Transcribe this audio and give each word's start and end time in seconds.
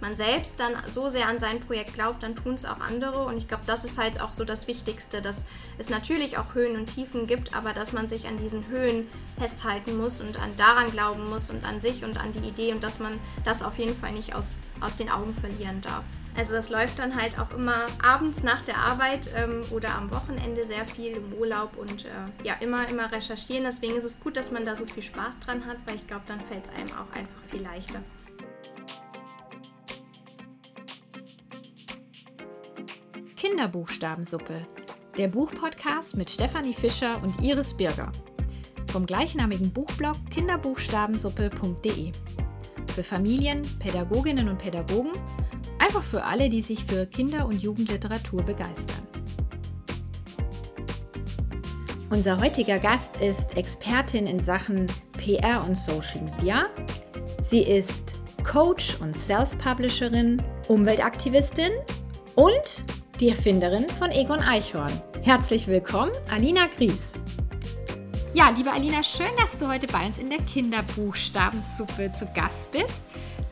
man 0.00 0.14
selbst 0.14 0.60
dann 0.60 0.74
so 0.88 1.08
sehr 1.08 1.28
an 1.28 1.38
sein 1.38 1.60
Projekt 1.60 1.94
glaubt, 1.94 2.22
dann 2.22 2.36
tun 2.36 2.54
es 2.54 2.64
auch 2.64 2.80
andere. 2.80 3.24
Und 3.24 3.36
ich 3.36 3.48
glaube, 3.48 3.64
das 3.66 3.84
ist 3.84 3.98
halt 3.98 4.20
auch 4.20 4.30
so 4.30 4.44
das 4.44 4.66
Wichtigste, 4.66 5.22
dass 5.22 5.46
es 5.78 5.90
natürlich 5.90 6.38
auch 6.38 6.54
Höhen 6.54 6.76
und 6.76 6.86
Tiefen 6.86 7.26
gibt, 7.26 7.54
aber 7.54 7.72
dass 7.72 7.92
man 7.92 8.08
sich 8.08 8.26
an 8.26 8.36
diesen 8.36 8.66
Höhen 8.68 9.08
festhalten 9.38 9.96
muss 9.96 10.20
und 10.20 10.40
an 10.40 10.54
daran 10.56 10.90
glauben 10.90 11.28
muss 11.28 11.50
und 11.50 11.64
an 11.64 11.80
sich 11.80 12.04
und 12.04 12.18
an 12.18 12.32
die 12.32 12.46
Idee 12.46 12.72
und 12.72 12.82
dass 12.82 12.98
man 12.98 13.18
das 13.44 13.62
auf 13.62 13.78
jeden 13.78 13.96
Fall 13.96 14.12
nicht 14.12 14.34
aus, 14.34 14.60
aus 14.80 14.96
den 14.96 15.10
Augen 15.10 15.34
verlieren 15.34 15.80
darf. 15.80 16.04
Also 16.36 16.54
das 16.54 16.68
läuft 16.68 16.98
dann 16.98 17.16
halt 17.16 17.38
auch 17.38 17.50
immer 17.52 17.86
abends 18.02 18.42
nach 18.42 18.60
der 18.60 18.76
Arbeit 18.76 19.30
ähm, 19.34 19.62
oder 19.70 19.94
am 19.96 20.10
Wochenende 20.10 20.64
sehr 20.64 20.84
viel 20.84 21.12
im 21.12 21.32
Urlaub 21.32 21.76
und 21.78 22.04
äh, 22.04 22.08
ja, 22.44 22.54
immer, 22.60 22.86
immer 22.88 23.10
recherchieren. 23.10 23.64
Deswegen 23.64 23.96
ist 23.96 24.04
es 24.04 24.20
gut, 24.20 24.36
dass 24.36 24.50
man 24.50 24.66
da 24.66 24.76
so 24.76 24.84
viel 24.84 25.02
Spaß 25.02 25.38
dran 25.40 25.64
hat, 25.64 25.78
weil 25.86 25.96
ich 25.96 26.06
glaube, 26.06 26.24
dann 26.28 26.40
fällt 26.42 26.64
es 26.64 26.70
einem 26.70 26.90
auch 26.90 27.10
einfach 27.16 27.40
viel 27.50 27.62
leichter. 27.62 28.02
Kinderbuchstabensuppe, 33.48 34.66
der 35.16 35.28
Buchpodcast 35.28 36.16
mit 36.16 36.28
Stefanie 36.28 36.74
Fischer 36.74 37.22
und 37.22 37.40
Iris 37.40 37.74
Birger. 37.74 38.10
Vom 38.88 39.06
gleichnamigen 39.06 39.72
Buchblog 39.72 40.16
kinderbuchstabensuppe.de. 40.30 42.10
Für 42.92 43.04
Familien, 43.04 43.62
Pädagoginnen 43.78 44.48
und 44.48 44.58
Pädagogen 44.58 45.12
Einfach 45.78 46.02
für 46.02 46.24
alle, 46.24 46.48
die 46.48 46.60
sich 46.60 46.84
für 46.84 47.06
Kinder- 47.06 47.46
und 47.46 47.62
Jugendliteratur 47.62 48.42
begeistern. 48.42 49.06
Unser 52.10 52.40
heutiger 52.40 52.80
Gast 52.80 53.20
ist 53.20 53.56
Expertin 53.56 54.26
in 54.26 54.40
Sachen 54.40 54.88
PR 55.16 55.64
und 55.64 55.76
Social 55.76 56.20
Media. 56.20 56.64
Sie 57.40 57.62
ist 57.62 58.16
Coach 58.42 58.96
und 59.00 59.14
Self-Publisherin, 59.14 60.42
Umweltaktivistin 60.66 61.70
und 62.34 62.84
die 63.20 63.30
Erfinderin 63.30 63.88
von 63.88 64.10
Egon 64.10 64.40
Eichhorn. 64.40 64.92
Herzlich 65.22 65.66
willkommen, 65.66 66.12
Alina 66.30 66.66
Gries. 66.76 67.14
Ja, 68.34 68.50
liebe 68.50 68.70
Alina, 68.70 69.02
schön, 69.02 69.34
dass 69.38 69.56
du 69.56 69.68
heute 69.68 69.86
bei 69.86 70.06
uns 70.06 70.18
in 70.18 70.28
der 70.28 70.42
Kinderbuchstabensuppe 70.42 72.12
zu 72.12 72.26
Gast 72.34 72.72
bist. 72.72 73.02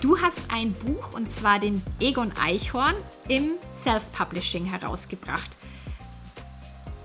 Du 0.03 0.21
hast 0.21 0.41
ein 0.53 0.75
Buch 0.75 1.15
und 1.15 1.31
zwar 1.31 1.59
den 1.59 1.83
Egon 1.99 2.33
Eichhorn 2.39 2.97
im 3.29 3.53
Self-Publishing 3.73 4.67
herausgebracht. 4.67 5.57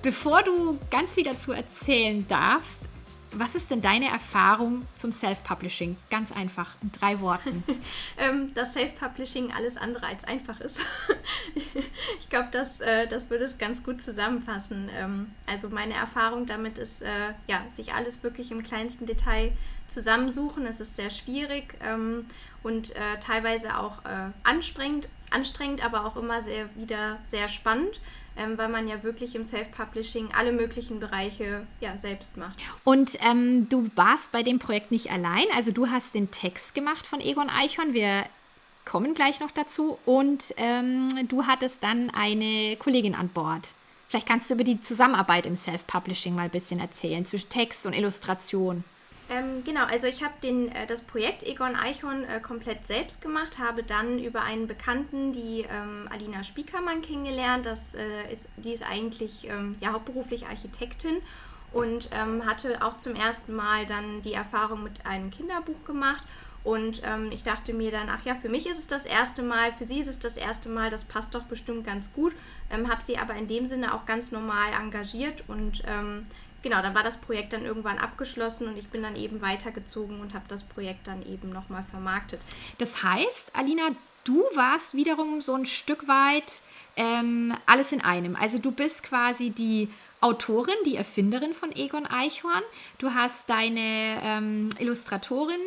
Bevor 0.01 0.43
du 0.43 0.77
ganz 0.91 1.13
viel 1.13 1.23
dazu 1.23 1.53
erzählen 1.53 2.27
darfst, 2.27 2.88
was 3.31 3.55
ist 3.55 3.69
denn 3.69 3.81
deine 3.81 4.09
Erfahrung 4.09 4.87
zum 4.95 5.11
Self-Publishing? 5.11 5.97
Ganz 6.09 6.31
einfach, 6.31 6.75
in 6.81 6.91
drei 6.91 7.19
Worten. 7.19 7.63
ähm, 8.17 8.53
dass 8.53 8.73
Self-Publishing 8.73 9.51
alles 9.53 9.77
andere 9.77 10.07
als 10.07 10.23
einfach 10.23 10.59
ist. 10.61 10.79
ich 12.19 12.29
glaube, 12.29 12.49
das, 12.51 12.81
äh, 12.81 13.07
das 13.07 13.29
würde 13.29 13.45
es 13.45 13.57
ganz 13.57 13.83
gut 13.83 14.01
zusammenfassen. 14.01 14.89
Ähm, 14.95 15.31
also 15.45 15.69
meine 15.69 15.93
Erfahrung 15.93 16.45
damit 16.45 16.77
ist, 16.77 17.01
äh, 17.01 17.33
ja, 17.47 17.61
sich 17.73 17.93
alles 17.93 18.23
wirklich 18.23 18.51
im 18.51 18.63
kleinsten 18.63 19.05
Detail 19.05 19.51
zusammensuchen. 19.87 20.65
Es 20.65 20.79
ist 20.79 20.95
sehr 20.95 21.09
schwierig 21.09 21.75
ähm, 21.81 22.25
und 22.63 22.95
äh, 22.95 23.19
teilweise 23.21 23.77
auch 23.77 24.05
äh, 24.05 24.31
anstrengend, 24.43 25.09
anstrengend, 25.31 25.83
aber 25.83 26.05
auch 26.05 26.15
immer 26.15 26.41
sehr 26.41 26.69
wieder 26.75 27.19
sehr 27.25 27.49
spannend, 27.49 28.01
ähm, 28.37 28.57
weil 28.57 28.69
man 28.69 28.87
ja 28.87 29.03
wirklich 29.03 29.35
im 29.35 29.43
Self-Publishing 29.43 30.29
alle 30.37 30.51
möglichen 30.51 30.99
Bereiche 30.99 31.65
ja 31.79 31.97
selbst 31.97 32.37
macht. 32.37 32.57
Und 32.83 33.17
ähm, 33.21 33.67
du 33.69 33.89
warst 33.95 34.31
bei 34.31 34.43
dem 34.43 34.59
Projekt 34.59 34.91
nicht 34.91 35.11
allein, 35.11 35.45
also 35.55 35.71
du 35.71 35.89
hast 35.89 36.15
den 36.15 36.31
Text 36.31 36.75
gemacht 36.75 37.05
von 37.05 37.21
Egon 37.21 37.49
Eichhorn. 37.49 37.93
Wir 37.93 38.25
kommen 38.85 39.13
gleich 39.13 39.39
noch 39.39 39.51
dazu 39.51 39.99
und 40.05 40.53
ähm, 40.57 41.09
du 41.27 41.45
hattest 41.45 41.83
dann 41.83 42.09
eine 42.09 42.75
Kollegin 42.77 43.15
an 43.15 43.29
Bord. 43.29 43.67
Vielleicht 44.07 44.27
kannst 44.27 44.49
du 44.49 44.55
über 44.55 44.63
die 44.63 44.81
Zusammenarbeit 44.81 45.45
im 45.45 45.55
Self-Publishing 45.55 46.33
mal 46.33 46.43
ein 46.43 46.49
bisschen 46.49 46.79
erzählen, 46.79 47.25
zwischen 47.27 47.49
Text 47.49 47.85
und 47.85 47.93
Illustration. 47.93 48.83
Ähm, 49.29 49.63
genau, 49.63 49.85
also 49.85 50.07
ich 50.07 50.23
habe 50.23 50.33
äh, 50.47 50.87
das 50.87 51.01
Projekt 51.01 51.43
Egon 51.43 51.75
Eichhorn 51.75 52.23
äh, 52.23 52.39
komplett 52.39 52.87
selbst 52.87 53.21
gemacht, 53.21 53.59
habe 53.59 53.83
dann 53.83 54.17
über 54.17 54.41
einen 54.41 54.67
Bekannten, 54.67 55.31
die 55.31 55.65
ähm, 55.69 56.07
Alina 56.09 56.43
Spiekermann, 56.43 57.03
kennengelernt. 57.03 57.67
Das, 57.67 57.93
äh, 57.93 58.33
ist, 58.33 58.49
die 58.57 58.73
ist 58.73 58.83
eigentlich 58.83 59.47
ähm, 59.47 59.75
ja, 59.81 59.93
hauptberuflich 59.93 60.47
Architektin 60.47 61.17
und 61.71 62.09
ähm, 62.11 62.43
hatte 62.47 62.81
auch 62.83 62.97
zum 62.97 63.15
ersten 63.15 63.53
Mal 63.55 63.85
dann 63.85 64.23
die 64.23 64.33
Erfahrung 64.33 64.81
mit 64.81 65.05
einem 65.05 65.29
Kinderbuch 65.29 65.83
gemacht. 65.85 66.23
Und 66.63 67.01
ähm, 67.05 67.29
ich 67.31 67.43
dachte 67.43 67.71
mir 67.71 67.91
dann, 67.91 68.09
ach 68.09 68.25
ja, 68.25 68.35
für 68.35 68.49
mich 68.49 68.67
ist 68.67 68.79
es 68.79 68.87
das 68.87 69.05
erste 69.05 69.43
Mal, 69.43 69.71
für 69.73 69.85
sie 69.85 69.99
ist 69.99 70.07
es 70.07 70.19
das 70.19 70.35
erste 70.37 70.69
Mal, 70.69 70.89
das 70.89 71.05
passt 71.05 71.33
doch 71.33 71.43
bestimmt 71.43 71.85
ganz 71.85 72.13
gut. 72.13 72.33
Ähm, 72.71 72.89
habe 72.89 73.03
sie 73.03 73.17
aber 73.17 73.35
in 73.35 73.47
dem 73.47 73.67
Sinne 73.67 73.93
auch 73.93 74.05
ganz 74.05 74.31
normal 74.31 74.73
engagiert 74.73 75.43
und 75.47 75.83
genau, 76.61 76.81
dann 76.81 76.95
war 76.95 77.03
das 77.03 77.17
Projekt 77.17 77.53
dann 77.53 77.65
irgendwann 77.65 77.97
abgeschlossen 77.97 78.67
und 78.67 78.77
ich 78.77 78.89
bin 78.89 79.03
dann 79.03 79.15
eben 79.15 79.41
weitergezogen 79.41 80.19
und 80.21 80.33
habe 80.33 80.45
das 80.47 80.63
Projekt 80.63 81.07
dann 81.07 81.25
eben 81.25 81.49
nochmal 81.49 81.83
vermarktet. 81.83 82.41
Das 82.77 83.03
heißt, 83.03 83.55
Alina, 83.55 83.89
du 84.23 84.43
warst 84.55 84.93
wiederum 84.93 85.41
so 85.41 85.55
ein 85.55 85.65
Stück 85.65 86.07
weit 86.07 86.61
ähm, 86.95 87.55
alles 87.65 87.91
in 87.91 88.01
einem. 88.01 88.35
Also 88.35 88.59
du 88.59 88.71
bist 88.71 89.03
quasi 89.03 89.51
die 89.51 89.89
Autorin, 90.21 90.75
die 90.85 90.97
Erfinderin 90.97 91.53
von 91.53 91.71
Egon 91.73 92.05
Eichhorn. 92.05 92.63
Du 92.97 93.13
hast 93.13 93.49
deine 93.49 94.19
ähm, 94.21 94.69
Illustratorin, 94.77 95.61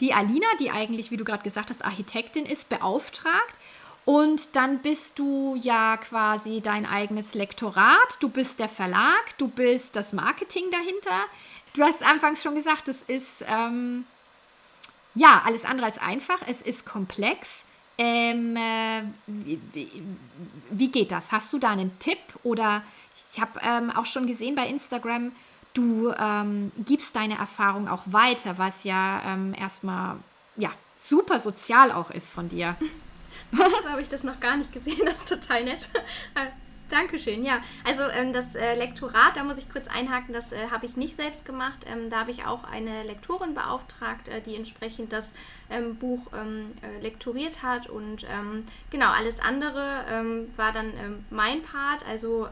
die 0.00 0.14
Alina, 0.14 0.46
die 0.60 0.70
eigentlich, 0.70 1.10
wie 1.10 1.18
du 1.18 1.24
gerade 1.24 1.42
gesagt 1.42 1.68
hast, 1.68 1.84
Architektin 1.84 2.46
ist, 2.46 2.70
beauftragt. 2.70 3.58
Und 4.08 4.56
dann 4.56 4.78
bist 4.78 5.18
du 5.18 5.54
ja 5.60 5.98
quasi 5.98 6.62
dein 6.62 6.86
eigenes 6.86 7.34
Lektorat, 7.34 8.16
du 8.20 8.30
bist 8.30 8.58
der 8.58 8.70
Verlag, 8.70 9.36
du 9.36 9.48
bist 9.48 9.96
das 9.96 10.14
Marketing 10.14 10.70
dahinter. 10.70 11.26
Du 11.74 11.82
hast 11.82 12.02
anfangs 12.02 12.42
schon 12.42 12.54
gesagt, 12.54 12.88
es 12.88 13.02
ist 13.02 13.44
ähm, 13.46 14.06
ja 15.14 15.42
alles 15.44 15.66
andere 15.66 15.88
als 15.88 15.98
einfach, 15.98 16.38
es 16.46 16.62
ist 16.62 16.86
komplex. 16.86 17.66
Ähm, 17.98 18.56
äh, 18.56 19.02
wie, 20.70 20.88
geht 20.88 21.12
das? 21.12 21.30
Hast 21.30 21.52
du 21.52 21.58
da 21.58 21.68
einen 21.68 21.98
Tipp? 21.98 22.16
Oder 22.44 22.80
ich 23.34 23.38
habe 23.42 23.60
ähm, 23.62 23.90
auch 23.90 24.06
schon 24.06 24.26
gesehen 24.26 24.54
bei 24.54 24.68
Instagram, 24.68 25.32
du 25.74 26.14
ähm, 26.18 26.72
gibst 26.86 27.14
deine 27.14 27.36
Erfahrung 27.36 27.88
auch 27.88 28.04
weiter, 28.06 28.56
was 28.56 28.84
ja 28.84 29.20
ähm, 29.26 29.52
erstmal 29.52 30.16
ja, 30.56 30.70
super 30.96 31.38
sozial 31.38 31.92
auch 31.92 32.10
ist 32.10 32.32
von 32.32 32.48
dir. 32.48 32.74
so 33.52 33.88
habe 33.88 34.02
ich 34.02 34.08
das 34.08 34.24
noch 34.24 34.40
gar 34.40 34.56
nicht 34.56 34.72
gesehen. 34.72 35.00
Das 35.04 35.18
ist 35.18 35.28
total 35.28 35.64
nett. 35.64 35.88
Äh, 36.34 36.46
Dankeschön, 36.88 37.44
ja. 37.44 37.60
Also 37.84 38.04
ähm, 38.08 38.32
das 38.32 38.54
äh, 38.54 38.74
Lektorat, 38.74 39.36
da 39.36 39.44
muss 39.44 39.58
ich 39.58 39.70
kurz 39.70 39.88
einhaken, 39.88 40.32
das 40.32 40.52
äh, 40.52 40.70
habe 40.70 40.86
ich 40.86 40.96
nicht 40.96 41.16
selbst 41.16 41.44
gemacht. 41.44 41.80
Ähm, 41.86 42.08
da 42.08 42.20
habe 42.20 42.30
ich 42.30 42.46
auch 42.46 42.64
eine 42.64 43.02
Lektorin 43.02 43.54
beauftragt, 43.54 44.28
äh, 44.28 44.40
die 44.40 44.56
entsprechend 44.56 45.12
das 45.12 45.34
ähm, 45.68 45.96
Buch 45.96 46.28
ähm, 46.34 46.72
äh, 46.80 47.02
lektoriert 47.02 47.62
hat. 47.62 47.90
Und 47.90 48.24
ähm, 48.24 48.64
genau, 48.90 49.10
alles 49.10 49.40
andere 49.40 50.04
ähm, 50.10 50.50
war 50.56 50.72
dann 50.72 50.92
mein 51.30 51.62
Part. 51.62 52.06
Also 52.08 52.48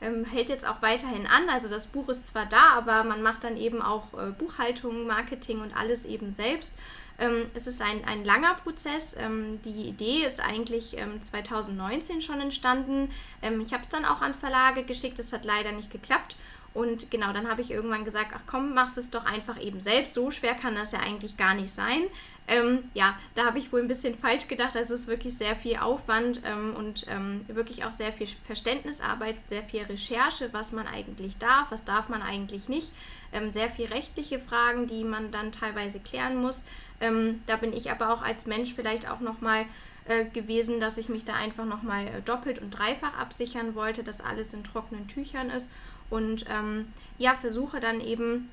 hält 0.00 0.48
jetzt 0.48 0.66
auch 0.66 0.80
weiterhin 0.80 1.26
an. 1.26 1.48
Also 1.50 1.68
das 1.68 1.88
Buch 1.88 2.08
ist 2.08 2.26
zwar 2.26 2.46
da, 2.46 2.70
aber 2.76 3.04
man 3.04 3.22
macht 3.22 3.44
dann 3.44 3.56
eben 3.56 3.82
auch 3.82 4.14
äh, 4.14 4.30
Buchhaltung, 4.30 5.06
Marketing 5.06 5.60
und 5.60 5.76
alles 5.76 6.04
eben 6.04 6.32
selbst. 6.32 6.78
Ähm, 7.18 7.46
es 7.54 7.66
ist 7.66 7.82
ein, 7.82 8.04
ein 8.04 8.24
langer 8.24 8.54
Prozess. 8.54 9.16
Ähm, 9.18 9.60
die 9.62 9.88
Idee 9.88 10.24
ist 10.24 10.40
eigentlich 10.40 10.96
ähm, 10.96 11.20
2019 11.20 12.22
schon 12.22 12.40
entstanden. 12.40 13.10
Ähm, 13.42 13.60
ich 13.60 13.72
habe 13.72 13.82
es 13.82 13.88
dann 13.88 14.04
auch 14.04 14.20
an 14.20 14.34
Verlage 14.34 14.84
geschickt, 14.84 15.18
es 15.18 15.32
hat 15.32 15.44
leider 15.44 15.72
nicht 15.72 15.90
geklappt. 15.90 16.36
Und 16.74 17.10
genau, 17.10 17.32
dann 17.32 17.48
habe 17.48 17.60
ich 17.60 17.70
irgendwann 17.70 18.04
gesagt, 18.04 18.32
ach 18.36 18.42
komm, 18.46 18.74
machst 18.74 18.98
es 18.98 19.10
doch 19.10 19.24
einfach 19.24 19.60
eben 19.60 19.80
selbst. 19.80 20.14
So 20.14 20.30
schwer 20.30 20.54
kann 20.54 20.74
das 20.76 20.92
ja 20.92 21.00
eigentlich 21.00 21.36
gar 21.36 21.54
nicht 21.54 21.70
sein. 21.70 22.02
Ähm, 22.46 22.84
ja, 22.94 23.18
da 23.34 23.46
habe 23.46 23.58
ich 23.58 23.72
wohl 23.72 23.80
ein 23.80 23.88
bisschen 23.88 24.16
falsch 24.16 24.48
gedacht. 24.48 24.76
Es 24.76 24.90
ist 24.90 25.08
wirklich 25.08 25.36
sehr 25.36 25.56
viel 25.56 25.76
Aufwand 25.76 26.40
ähm, 26.44 26.74
und 26.76 27.04
ähm, 27.08 27.44
wirklich 27.48 27.84
auch 27.84 27.92
sehr 27.92 28.12
viel 28.12 28.28
Verständnisarbeit, 28.46 29.36
sehr 29.46 29.62
viel 29.62 29.82
Recherche, 29.82 30.52
was 30.52 30.72
man 30.72 30.86
eigentlich 30.86 31.36
darf, 31.38 31.70
was 31.70 31.84
darf 31.84 32.08
man 32.08 32.22
eigentlich 32.22 32.68
nicht. 32.68 32.92
Ähm, 33.32 33.50
sehr 33.50 33.70
viel 33.70 33.86
rechtliche 33.86 34.38
Fragen, 34.38 34.86
die 34.86 35.04
man 35.04 35.30
dann 35.30 35.52
teilweise 35.52 36.00
klären 36.00 36.36
muss. 36.36 36.64
Ähm, 37.00 37.42
da 37.46 37.56
bin 37.56 37.72
ich 37.72 37.90
aber 37.90 38.12
auch 38.12 38.22
als 38.22 38.46
Mensch 38.46 38.74
vielleicht 38.74 39.10
auch 39.10 39.20
nochmal 39.20 39.66
äh, 40.06 40.24
gewesen, 40.24 40.80
dass 40.80 40.96
ich 40.96 41.08
mich 41.08 41.24
da 41.24 41.34
einfach 41.34 41.64
nochmal 41.64 42.06
äh, 42.06 42.22
doppelt 42.24 42.60
und 42.60 42.70
dreifach 42.70 43.16
absichern 43.18 43.74
wollte, 43.74 44.02
dass 44.02 44.20
alles 44.20 44.54
in 44.54 44.64
trockenen 44.64 45.06
Tüchern 45.06 45.50
ist. 45.50 45.70
Und 46.10 46.46
ähm, 46.48 46.88
ja, 47.18 47.34
versuche 47.34 47.80
dann 47.80 48.00
eben 48.00 48.48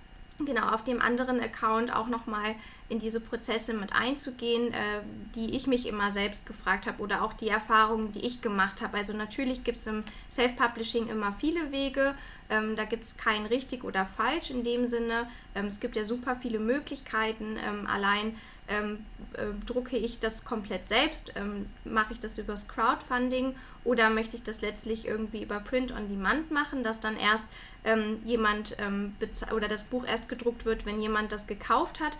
genau 0.45 0.67
auf 0.67 0.83
dem 0.83 1.01
anderen 1.01 1.39
Account 1.39 1.95
auch 1.95 2.07
nochmal 2.07 2.55
in 2.87 2.99
diese 2.99 3.19
Prozesse 3.19 3.73
mit 3.73 3.93
einzugehen, 3.93 4.71
äh, 4.71 5.01
die 5.33 5.55
ich 5.55 5.65
mich 5.65 5.87
immer 5.87 6.11
selbst 6.11 6.45
gefragt 6.45 6.85
habe 6.85 7.01
oder 7.01 7.23
auch 7.23 7.33
die 7.33 7.49
Erfahrungen, 7.49 8.11
die 8.11 8.19
ich 8.19 8.41
gemacht 8.41 8.81
habe. 8.81 8.97
Also 8.97 9.13
natürlich 9.13 9.63
gibt 9.63 9.77
es 9.77 9.87
im 9.87 10.03
Self-Publishing 10.29 11.07
immer 11.07 11.33
viele 11.33 11.71
Wege. 11.71 12.15
Ähm, 12.49 12.75
da 12.75 12.85
gibt 12.85 13.03
es 13.03 13.17
kein 13.17 13.47
richtig 13.47 13.83
oder 13.83 14.05
falsch 14.05 14.51
in 14.51 14.63
dem 14.63 14.85
Sinne. 14.85 15.27
Ähm, 15.55 15.65
es 15.65 15.79
gibt 15.79 15.95
ja 15.95 16.05
super 16.05 16.35
viele 16.35 16.59
Möglichkeiten. 16.59 17.57
Ähm, 17.57 17.87
allein 17.87 18.35
ähm, 18.67 19.05
äh, 19.33 19.45
drucke 19.65 19.97
ich 19.97 20.19
das 20.19 20.45
komplett 20.45 20.87
selbst, 20.87 21.31
ähm, 21.35 21.67
mache 21.85 22.13
ich 22.13 22.19
das 22.19 22.37
übers 22.37 22.67
Crowdfunding 22.67 23.55
oder 23.83 24.11
möchte 24.11 24.35
ich 24.35 24.43
das 24.43 24.61
letztlich 24.61 25.07
irgendwie 25.07 25.41
über 25.43 25.59
Print 25.59 25.91
on 25.91 26.07
Demand 26.07 26.51
machen, 26.51 26.83
dass 26.83 26.99
dann 26.99 27.17
erst 27.17 27.47
ähm, 27.83 28.19
jemand 28.25 28.75
oder 29.55 29.67
das 29.67 29.83
Buch 29.83 30.07
erst 30.07 30.27
gedruckt 30.27 30.65
wird, 30.65 30.87
wenn 30.87 30.99
jemand 30.99 31.31
das 31.31 31.45
gekauft 31.45 31.99
hat. 31.99 32.17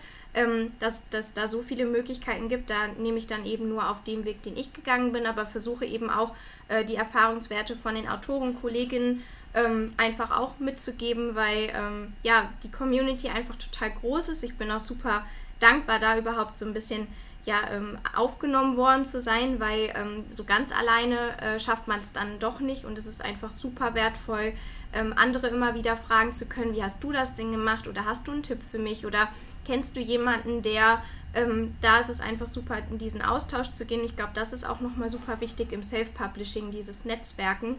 Dass 0.80 1.08
dass 1.08 1.32
da 1.32 1.48
so 1.48 1.62
viele 1.62 1.86
Möglichkeiten 1.86 2.48
gibt, 2.48 2.68
da 2.68 2.88
nehme 2.98 3.18
ich 3.18 3.26
dann 3.26 3.46
eben 3.46 3.68
nur 3.68 3.88
auf 3.88 4.04
dem 4.04 4.24
Weg, 4.24 4.42
den 4.42 4.56
ich 4.56 4.72
gegangen 4.72 5.12
bin, 5.12 5.26
aber 5.26 5.46
versuche 5.46 5.86
eben 5.86 6.10
auch 6.10 6.34
äh, 6.68 6.84
die 6.84 6.96
Erfahrungswerte 6.96 7.74
von 7.76 7.94
den 7.94 8.08
Autoren, 8.08 8.60
Kolleginnen 8.60 9.22
ähm, 9.54 9.94
einfach 9.96 10.38
auch 10.38 10.58
mitzugeben, 10.58 11.34
weil 11.34 11.70
ähm, 11.74 12.12
ja 12.22 12.50
die 12.62 12.70
Community 12.70 13.28
einfach 13.28 13.56
total 13.56 13.90
groß 13.92 14.28
ist. 14.28 14.44
Ich 14.44 14.54
bin 14.56 14.70
auch 14.70 14.80
super 14.80 15.24
dankbar, 15.58 15.98
da 15.98 16.18
überhaupt 16.18 16.58
so 16.58 16.66
ein 16.66 16.74
bisschen 16.74 17.06
ja, 17.46 17.60
ähm, 17.70 17.96
aufgenommen 18.14 18.76
worden 18.76 19.04
zu 19.04 19.20
sein, 19.20 19.60
weil 19.60 19.92
ähm, 19.94 20.24
so 20.28 20.44
ganz 20.44 20.72
alleine 20.72 21.40
äh, 21.40 21.60
schafft 21.60 21.86
man 21.86 22.00
es 22.00 22.10
dann 22.10 22.40
doch 22.40 22.58
nicht 22.58 22.84
und 22.84 22.98
es 22.98 23.06
ist 23.06 23.24
einfach 23.24 23.50
super 23.50 23.94
wertvoll, 23.94 24.52
ähm, 24.92 25.14
andere 25.16 25.46
immer 25.46 25.74
wieder 25.74 25.96
fragen 25.96 26.32
zu 26.32 26.46
können, 26.46 26.74
wie 26.74 26.82
hast 26.82 27.02
du 27.04 27.12
das 27.12 27.34
denn 27.34 27.52
gemacht 27.52 27.86
oder 27.86 28.04
hast 28.04 28.26
du 28.26 28.32
einen 28.32 28.42
Tipp 28.42 28.58
für 28.68 28.80
mich 28.80 29.06
oder 29.06 29.28
kennst 29.64 29.94
du 29.94 30.00
jemanden, 30.00 30.62
der, 30.62 31.02
ähm, 31.34 31.76
da 31.80 31.98
ist 31.98 32.10
es 32.10 32.20
einfach 32.20 32.48
super, 32.48 32.78
in 32.90 32.98
diesen 32.98 33.22
Austausch 33.22 33.70
zu 33.72 33.86
gehen. 33.86 34.04
Ich 34.04 34.16
glaube, 34.16 34.32
das 34.34 34.52
ist 34.52 34.68
auch 34.68 34.80
nochmal 34.80 35.08
super 35.08 35.40
wichtig 35.40 35.70
im 35.70 35.84
Self-Publishing, 35.84 36.72
dieses 36.72 37.04
Netzwerken 37.04 37.76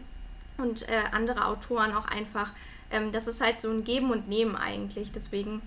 und 0.56 0.88
äh, 0.88 1.02
andere 1.12 1.44
Autoren 1.44 1.94
auch 1.94 2.06
einfach. 2.06 2.52
Ähm, 2.90 3.12
das 3.12 3.26
ist 3.26 3.42
halt 3.42 3.60
so 3.60 3.70
ein 3.70 3.84
Geben 3.84 4.10
und 4.10 4.28
Nehmen 4.28 4.56
eigentlich. 4.56 5.12
Deswegen 5.12 5.60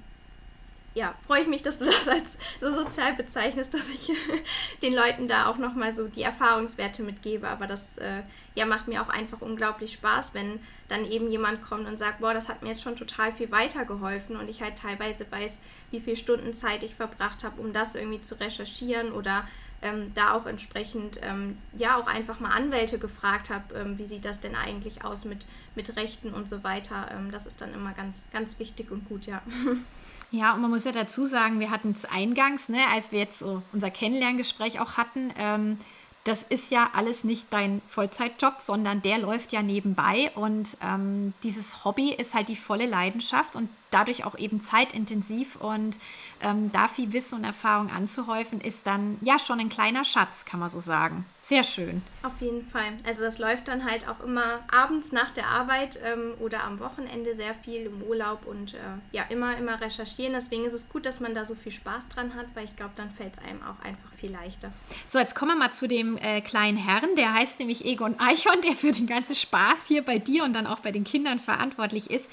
ja, 0.94 1.16
freue 1.26 1.42
ich 1.42 1.48
mich, 1.48 1.62
dass 1.62 1.78
du 1.78 1.86
das 1.86 2.08
als 2.08 2.38
so 2.60 2.72
sozial 2.72 3.14
bezeichnest, 3.14 3.74
dass 3.74 3.90
ich 3.90 4.12
den 4.82 4.94
Leuten 4.94 5.28
da 5.28 5.46
auch 5.46 5.58
nochmal 5.58 5.94
so 5.94 6.08
die 6.08 6.22
Erfahrungswerte 6.22 7.02
mitgebe. 7.04 7.48
Aber 7.48 7.66
das 7.66 7.98
äh, 7.98 8.24
ja, 8.56 8.66
macht 8.66 8.88
mir 8.88 9.02
auch 9.02 9.10
einfach 9.10 9.42
unglaublich 9.42 9.94
Spaß, 9.94 10.34
wenn 10.34 10.60
dann 10.90 11.10
eben 11.10 11.32
jemand 11.32 11.64
kommt 11.64 11.88
und 11.88 11.98
sagt, 11.98 12.20
boah, 12.20 12.34
das 12.34 12.50
hat 12.50 12.62
mir 12.62 12.70
jetzt 12.70 12.82
schon 12.82 12.98
total 12.98 13.32
viel 13.32 13.52
weitergeholfen 13.52 14.36
und 14.36 14.50
ich 14.50 14.62
halt 14.62 14.78
teilweise 14.78 15.32
weiß, 15.32 15.62
wie 15.92 16.02
viel 16.02 16.18
Stunden 16.18 16.54
Zeit 16.54 16.84
ich 16.84 16.96
verbracht 16.96 17.46
habe, 17.46 17.62
um 17.62 17.72
das 17.72 17.96
irgendwie 17.96 18.22
zu 18.22 18.40
recherchieren 18.40 19.14
oder 19.14 19.48
ähm, 19.82 20.14
da 20.14 20.34
auch 20.34 20.46
entsprechend 20.46 21.20
ähm, 21.24 21.58
ja 21.76 21.98
auch 21.98 22.08
einfach 22.08 22.40
mal 22.40 22.52
Anwälte 22.52 23.00
gefragt 23.00 23.50
habe, 23.50 23.74
ähm, 23.76 23.98
wie 23.98 24.06
sieht 24.06 24.26
das 24.26 24.42
denn 24.42 24.56
eigentlich 24.56 25.06
aus 25.06 25.24
mit, 25.24 25.48
mit 25.76 25.96
Rechten 25.96 26.34
und 26.34 26.50
so 26.50 26.64
weiter. 26.64 27.08
Ähm, 27.12 27.32
das 27.32 27.46
ist 27.46 27.62
dann 27.62 27.74
immer 27.74 27.94
ganz, 27.94 28.26
ganz 28.34 28.60
wichtig 28.60 28.92
und 28.92 29.08
gut, 29.08 29.26
ja. 29.26 29.42
Ja, 30.31 30.54
und 30.54 30.62
man 30.62 30.72
muss 30.72 30.86
ja 30.86 30.94
dazu 30.94 31.25
sagen, 31.25 31.60
wir 31.60 31.72
hatten 31.72 31.94
es 31.95 32.06
eingangs, 32.06 32.69
ne, 32.69 32.80
als 32.89 33.12
wir 33.12 33.19
jetzt 33.19 33.39
so 33.39 33.62
unser 33.74 33.92
Kennenlerngespräch 33.92 34.80
auch 34.80 34.95
hatten, 34.95 35.33
ähm, 35.38 35.78
das 36.24 36.44
ist 36.44 36.72
ja 36.72 36.89
alles 36.94 37.24
nicht 37.24 37.48
dein 37.51 37.81
Vollzeitjob, 37.88 38.62
sondern 38.62 39.01
der 39.01 39.18
läuft 39.18 39.51
ja 39.51 39.63
nebenbei. 39.63 40.31
Und 40.36 40.78
ähm, 40.81 41.33
dieses 41.44 41.83
Hobby 41.83 42.13
ist 42.13 42.36
halt 42.36 42.48
die 42.48 42.56
volle 42.56 42.86
Leidenschaft 42.86 43.56
und 43.56 43.69
dadurch 43.92 44.26
auch 44.26 44.38
eben 44.38 44.62
zeitintensiv. 44.62 45.56
Und 45.58 46.00
ähm, 46.42 46.72
da 46.72 46.88
viel 46.88 47.14
Wissen 47.14 47.36
und 47.36 47.44
Erfahrung 47.44 47.92
anzuhäufen, 47.92 48.60
ist 48.60 48.88
dann 48.88 49.18
ja 49.22 49.38
schon 49.38 49.60
ein 49.60 49.70
kleiner 49.70 50.04
Schatz, 50.04 50.46
kann 50.46 50.60
man 50.60 50.70
so 50.70 50.80
sagen. 50.80 51.26
Sehr 51.42 51.64
schön. 51.64 52.02
Auf 52.24 52.40
jeden 52.40 52.66
Fall. 52.66 52.94
Also 53.06 53.24
das 53.24 53.40
läuft 53.40 53.68
dann 53.68 53.86
halt 53.86 54.08
auch 54.08 54.20
immer 54.22 54.60
abends 54.72 55.12
nach 55.12 55.32
der 55.32 55.48
Arbeit 55.48 56.00
ähm, 56.04 56.34
oder 56.40 56.64
am 56.64 56.80
Wochenende 56.80 57.34
sehr 57.36 57.56
viel 57.56 57.88
im 57.88 58.02
Urlaub 58.04 58.46
und 58.46 58.74
äh, 58.74 58.78
ja, 59.12 59.24
immer, 59.30 59.58
immer 59.58 59.82
recherchieren. 59.82 60.34
Deswegen 60.34 60.66
ist 60.66 60.74
es 60.74 60.88
gut, 60.88 61.06
dass 61.06 61.20
man 61.20 61.34
da 61.34 61.46
so 61.46 61.56
viel 61.56 61.72
Spaß 61.72 62.10
dran 62.10 62.36
hat, 62.36 62.46
weil 62.54 62.66
ich 62.66 62.76
glaube, 62.76 62.94
dann 62.96 63.10
fällt 63.10 63.34
es 63.34 63.40
einem 63.40 63.62
auch 63.64 63.84
einfach 63.84 64.12
viel 64.18 64.32
leichter. 64.32 64.72
So, 65.08 65.20
jetzt 65.20 65.34
kommen 65.34 65.52
wir 65.52 65.58
mal 65.58 65.74
zu 65.74 65.88
dem 65.88 66.18
äh, 66.18 66.42
kleinen 66.42 66.78
Herrn, 66.78 67.16
der 67.16 67.34
heißt 67.34 67.60
nämlich 67.60 67.86
Egon 67.86 68.20
Eichhorn, 68.20 68.62
der 68.62 68.76
für 68.76 68.92
den 68.92 69.08
ganzen 69.08 69.36
Spaß 69.36 69.88
hier 69.88 70.04
bei 70.04 70.20
dir 70.20 70.44
und 70.44 70.54
dann 70.54 70.68
auch 70.68 70.80
bei 70.80 70.92
den 70.92 71.04
Kindern 71.04 71.40
verantwortlich 71.40 72.10
ist. 72.12 72.30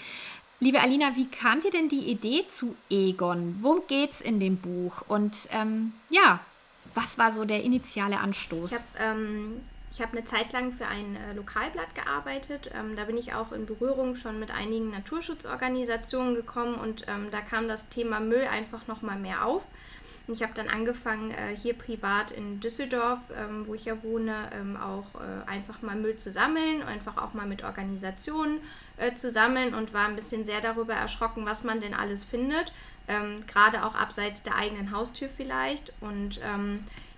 Liebe 0.60 0.80
Alina, 0.80 1.14
wie 1.14 1.28
kam 1.28 1.60
dir 1.60 1.70
denn 1.70 1.88
die 1.88 2.10
Idee 2.10 2.44
zu 2.50 2.74
Egon? 2.90 3.56
Worum 3.60 3.82
geht's 3.86 4.20
in 4.20 4.40
dem 4.40 4.56
Buch? 4.56 5.02
Und 5.06 5.48
ähm, 5.52 5.92
ja, 6.10 6.40
was 6.94 7.16
war 7.16 7.30
so 7.30 7.44
der 7.44 7.62
initiale 7.62 8.18
Anstoß? 8.18 8.72
Ich 8.72 8.78
habe 8.78 8.84
ähm, 8.98 9.60
hab 10.00 10.12
eine 10.12 10.24
Zeit 10.24 10.52
lang 10.52 10.72
für 10.72 10.86
ein 10.88 11.14
äh, 11.14 11.32
Lokalblatt 11.34 11.94
gearbeitet. 11.94 12.72
Ähm, 12.74 12.96
da 12.96 13.04
bin 13.04 13.16
ich 13.16 13.34
auch 13.34 13.52
in 13.52 13.66
Berührung 13.66 14.16
schon 14.16 14.40
mit 14.40 14.50
einigen 14.50 14.90
Naturschutzorganisationen 14.90 16.34
gekommen 16.34 16.74
und 16.74 17.04
ähm, 17.06 17.28
da 17.30 17.40
kam 17.40 17.68
das 17.68 17.88
Thema 17.88 18.18
Müll 18.18 18.46
einfach 18.50 18.88
nochmal 18.88 19.18
mehr 19.18 19.44
auf. 19.44 19.64
Ich 20.30 20.42
habe 20.42 20.52
dann 20.54 20.68
angefangen, 20.68 21.30
äh, 21.30 21.56
hier 21.56 21.72
privat 21.72 22.30
in 22.30 22.60
Düsseldorf, 22.60 23.20
ähm, 23.34 23.66
wo 23.66 23.74
ich 23.74 23.86
ja 23.86 24.02
wohne, 24.02 24.50
ähm, 24.52 24.76
auch 24.76 25.14
äh, 25.14 25.50
einfach 25.50 25.80
mal 25.80 25.96
Müll 25.96 26.16
zu 26.16 26.30
sammeln, 26.30 26.82
einfach 26.82 27.16
auch 27.16 27.32
mal 27.32 27.46
mit 27.46 27.64
Organisationen 27.64 28.60
äh, 28.98 29.14
zu 29.14 29.30
sammeln 29.30 29.74
und 29.74 29.94
war 29.94 30.06
ein 30.06 30.16
bisschen 30.16 30.44
sehr 30.44 30.60
darüber 30.60 30.92
erschrocken, 30.92 31.46
was 31.46 31.64
man 31.64 31.80
denn 31.80 31.94
alles 31.94 32.24
findet, 32.24 32.74
ähm, 33.08 33.36
gerade 33.46 33.86
auch 33.86 33.94
abseits 33.94 34.42
der 34.42 34.56
eigenen 34.56 34.92
Haustür 34.92 35.30
vielleicht. 35.30 35.92
Und 36.00 36.40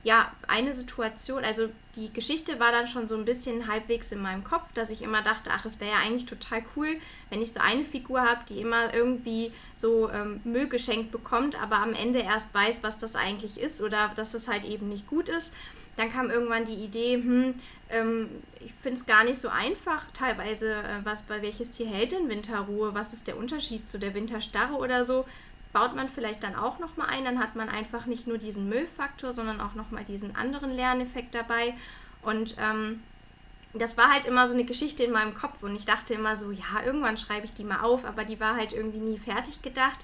ja, 0.02 0.32
eine 0.48 0.72
Situation, 0.72 1.44
also 1.44 1.68
die 1.94 2.10
Geschichte 2.12 2.58
war 2.58 2.72
dann 2.72 2.86
schon 2.86 3.06
so 3.06 3.16
ein 3.16 3.26
bisschen 3.26 3.66
halbwegs 3.70 4.12
in 4.12 4.20
meinem 4.20 4.44
Kopf, 4.44 4.72
dass 4.72 4.90
ich 4.90 5.02
immer 5.02 5.20
dachte, 5.20 5.50
ach, 5.52 5.66
es 5.66 5.78
wäre 5.78 5.90
ja 5.90 5.98
eigentlich 5.98 6.24
total 6.24 6.62
cool, 6.74 6.96
wenn 7.28 7.42
ich 7.42 7.52
so 7.52 7.60
eine 7.60 7.84
Figur 7.84 8.22
habe, 8.22 8.40
die 8.48 8.60
immer 8.60 8.94
irgendwie 8.94 9.52
so 9.74 10.08
ähm, 10.10 10.40
Müll 10.44 10.68
geschenkt 10.68 11.10
bekommt, 11.10 11.60
aber 11.60 11.76
am 11.78 11.92
Ende 11.92 12.20
erst 12.20 12.54
weiß, 12.54 12.82
was 12.82 12.96
das 12.96 13.14
eigentlich 13.14 13.58
ist 13.60 13.82
oder 13.82 14.10
dass 14.14 14.32
das 14.32 14.48
halt 14.48 14.64
eben 14.64 14.88
nicht 14.88 15.06
gut 15.06 15.28
ist. 15.28 15.52
Dann 15.96 16.10
kam 16.10 16.30
irgendwann 16.30 16.64
die 16.64 16.82
Idee, 16.82 17.16
hm, 17.16 17.54
ähm, 17.90 18.28
ich 18.60 18.72
finde 18.72 18.98
es 18.98 19.04
gar 19.04 19.24
nicht 19.24 19.38
so 19.38 19.48
einfach, 19.48 20.10
teilweise, 20.12 20.72
äh, 20.72 21.04
was 21.04 21.22
bei 21.22 21.42
welches 21.42 21.72
Tier 21.72 21.88
hält 21.88 22.12
denn 22.12 22.28
Winterruhe, 22.28 22.94
was 22.94 23.12
ist 23.12 23.26
der 23.26 23.36
Unterschied 23.36 23.86
zu 23.86 23.98
der 23.98 24.14
Winterstarre 24.14 24.74
oder 24.74 25.04
so 25.04 25.26
baut 25.72 25.94
man 25.94 26.08
vielleicht 26.08 26.42
dann 26.42 26.56
auch 26.56 26.78
nochmal 26.78 27.08
ein. 27.10 27.24
Dann 27.24 27.38
hat 27.38 27.56
man 27.56 27.68
einfach 27.68 28.06
nicht 28.06 28.26
nur 28.26 28.38
diesen 28.38 28.68
Müllfaktor, 28.68 29.32
sondern 29.32 29.60
auch 29.60 29.74
nochmal 29.74 30.04
diesen 30.04 30.34
anderen 30.36 30.74
Lerneffekt 30.74 31.34
dabei. 31.34 31.74
Und 32.22 32.56
ähm, 32.58 33.02
das 33.72 33.96
war 33.96 34.10
halt 34.12 34.24
immer 34.24 34.46
so 34.46 34.54
eine 34.54 34.64
Geschichte 34.64 35.04
in 35.04 35.12
meinem 35.12 35.34
Kopf 35.34 35.62
und 35.62 35.76
ich 35.76 35.84
dachte 35.84 36.14
immer 36.14 36.34
so, 36.34 36.50
ja, 36.50 36.82
irgendwann 36.84 37.16
schreibe 37.16 37.46
ich 37.46 37.52
die 37.52 37.64
mal 37.64 37.80
auf, 37.80 38.04
aber 38.04 38.24
die 38.24 38.40
war 38.40 38.56
halt 38.56 38.72
irgendwie 38.72 38.98
nie 38.98 39.18
fertig 39.18 39.62
gedacht. 39.62 39.98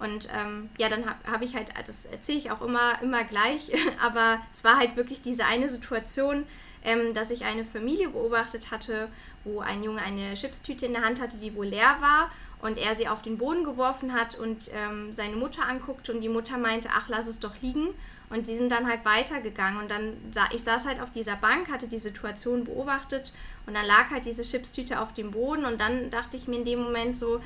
Und 0.00 0.28
ähm, 0.34 0.70
ja, 0.76 0.88
dann 0.88 1.06
habe 1.06 1.30
hab 1.30 1.42
ich 1.42 1.54
halt, 1.54 1.72
das 1.86 2.06
erzähle 2.06 2.38
ich 2.38 2.50
auch 2.50 2.60
immer, 2.60 3.00
immer 3.00 3.22
gleich, 3.22 3.70
aber 4.02 4.40
es 4.52 4.64
war 4.64 4.76
halt 4.76 4.96
wirklich 4.96 5.22
diese 5.22 5.44
eine 5.44 5.68
Situation, 5.68 6.44
ähm, 6.82 7.14
dass 7.14 7.30
ich 7.30 7.44
eine 7.44 7.64
Familie 7.64 8.08
beobachtet 8.08 8.72
hatte, 8.72 9.08
wo 9.44 9.60
ein 9.60 9.84
Junge 9.84 10.02
eine 10.02 10.34
Chipstüte 10.34 10.86
in 10.86 10.94
der 10.94 11.02
Hand 11.02 11.20
hatte, 11.20 11.36
die 11.36 11.54
wohl 11.54 11.66
leer 11.66 11.96
war 12.00 12.30
und 12.64 12.78
er 12.78 12.94
sie 12.94 13.08
auf 13.08 13.20
den 13.20 13.36
Boden 13.36 13.62
geworfen 13.62 14.14
hat 14.14 14.38
und 14.38 14.70
ähm, 14.72 15.12
seine 15.12 15.36
Mutter 15.36 15.68
anguckte 15.68 16.14
und 16.14 16.22
die 16.22 16.30
Mutter 16.30 16.56
meinte, 16.56 16.88
ach, 16.96 17.10
lass 17.10 17.26
es 17.26 17.38
doch 17.38 17.52
liegen. 17.60 17.88
Und 18.30 18.46
sie 18.46 18.56
sind 18.56 18.72
dann 18.72 18.88
halt 18.88 19.04
weitergegangen 19.04 19.78
und 19.78 19.90
dann, 19.90 20.14
sah 20.30 20.46
ich 20.50 20.62
saß 20.62 20.86
halt 20.86 20.98
auf 21.02 21.10
dieser 21.10 21.36
Bank, 21.36 21.70
hatte 21.70 21.88
die 21.88 21.98
Situation 21.98 22.64
beobachtet 22.64 23.34
und 23.66 23.74
dann 23.74 23.84
lag 23.84 24.10
halt 24.10 24.24
diese 24.24 24.42
Chipstüte 24.44 24.98
auf 24.98 25.12
dem 25.12 25.30
Boden 25.32 25.66
und 25.66 25.78
dann 25.78 26.08
dachte 26.08 26.38
ich 26.38 26.48
mir 26.48 26.56
in 26.56 26.64
dem 26.64 26.80
Moment 26.80 27.14
so, 27.14 27.42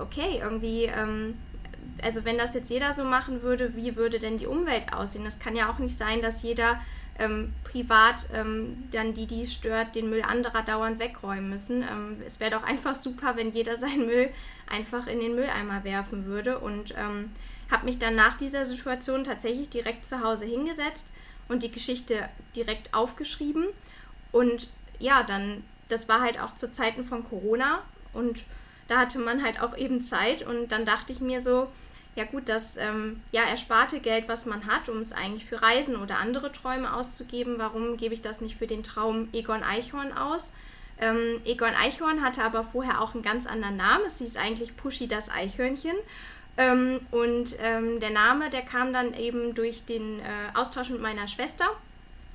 okay, 0.00 0.40
irgendwie, 0.42 0.86
ähm, 0.86 1.36
also 2.02 2.24
wenn 2.24 2.36
das 2.36 2.52
jetzt 2.54 2.68
jeder 2.68 2.92
so 2.92 3.04
machen 3.04 3.42
würde, 3.42 3.76
wie 3.76 3.94
würde 3.94 4.18
denn 4.18 4.36
die 4.36 4.48
Umwelt 4.48 4.92
aussehen? 4.92 5.24
Das 5.24 5.38
kann 5.38 5.54
ja 5.54 5.70
auch 5.70 5.78
nicht 5.78 5.96
sein, 5.96 6.20
dass 6.20 6.42
jeder 6.42 6.80
ähm, 7.18 7.54
privat 7.64 8.26
ähm, 8.32 8.84
dann 8.90 9.14
die, 9.14 9.26
die 9.26 9.42
es 9.42 9.52
stört, 9.52 9.96
den 9.96 10.10
Müll 10.10 10.22
anderer 10.22 10.62
dauernd 10.62 10.98
wegräumen 10.98 11.48
müssen. 11.48 11.82
Ähm, 11.82 12.16
es 12.24 12.40
wäre 12.40 12.50
doch 12.50 12.62
einfach 12.62 12.94
super, 12.94 13.36
wenn 13.36 13.50
jeder 13.50 13.76
seinen 13.76 14.06
Müll 14.06 14.30
einfach 14.66 15.06
in 15.06 15.20
den 15.20 15.34
Mülleimer 15.34 15.84
werfen 15.84 16.26
würde. 16.26 16.58
Und 16.58 16.94
ähm, 16.96 17.30
habe 17.70 17.86
mich 17.86 17.98
dann 17.98 18.14
nach 18.14 18.36
dieser 18.36 18.64
Situation 18.64 19.24
tatsächlich 19.24 19.68
direkt 19.68 20.06
zu 20.06 20.22
Hause 20.22 20.46
hingesetzt 20.46 21.08
und 21.48 21.62
die 21.62 21.70
Geschichte 21.70 22.28
direkt 22.54 22.94
aufgeschrieben. 22.94 23.66
Und 24.32 24.68
ja, 24.98 25.22
dann, 25.22 25.64
das 25.88 26.08
war 26.08 26.20
halt 26.20 26.40
auch 26.40 26.54
zu 26.54 26.70
Zeiten 26.70 27.04
von 27.04 27.24
Corona 27.24 27.82
und 28.12 28.44
da 28.88 28.98
hatte 28.98 29.18
man 29.18 29.42
halt 29.42 29.60
auch 29.60 29.76
eben 29.76 30.00
Zeit 30.00 30.46
und 30.46 30.70
dann 30.70 30.84
dachte 30.84 31.12
ich 31.12 31.20
mir 31.20 31.40
so, 31.40 31.68
ja 32.16 32.24
gut, 32.24 32.48
das 32.48 32.76
ähm, 32.78 33.20
ja, 33.30 33.42
ersparte 33.42 34.00
Geld, 34.00 34.26
was 34.26 34.46
man 34.46 34.66
hat, 34.66 34.88
um 34.88 34.98
es 34.98 35.12
eigentlich 35.12 35.44
für 35.44 35.60
Reisen 35.60 35.96
oder 35.96 36.18
andere 36.18 36.50
Träume 36.50 36.94
auszugeben, 36.94 37.56
warum 37.58 37.98
gebe 37.98 38.14
ich 38.14 38.22
das 38.22 38.40
nicht 38.40 38.56
für 38.56 38.66
den 38.66 38.82
Traum 38.82 39.28
Egon 39.32 39.62
Eichhorn 39.62 40.12
aus? 40.12 40.52
Ähm, 40.98 41.42
Egon 41.44 41.74
Eichhorn 41.74 42.22
hatte 42.22 42.42
aber 42.42 42.64
vorher 42.64 43.02
auch 43.02 43.12
einen 43.12 43.22
ganz 43.22 43.46
anderen 43.46 43.76
Namen. 43.76 44.04
Es 44.06 44.18
hieß 44.18 44.36
eigentlich 44.36 44.76
Pushy 44.78 45.06
das 45.06 45.28
Eichhörnchen. 45.30 45.94
Ähm, 46.56 47.00
und 47.10 47.54
ähm, 47.60 48.00
der 48.00 48.10
Name, 48.10 48.48
der 48.48 48.62
kam 48.62 48.94
dann 48.94 49.12
eben 49.12 49.54
durch 49.54 49.84
den 49.84 50.20
äh, 50.20 50.24
Austausch 50.54 50.88
mit 50.88 51.02
meiner 51.02 51.28
Schwester. 51.28 51.66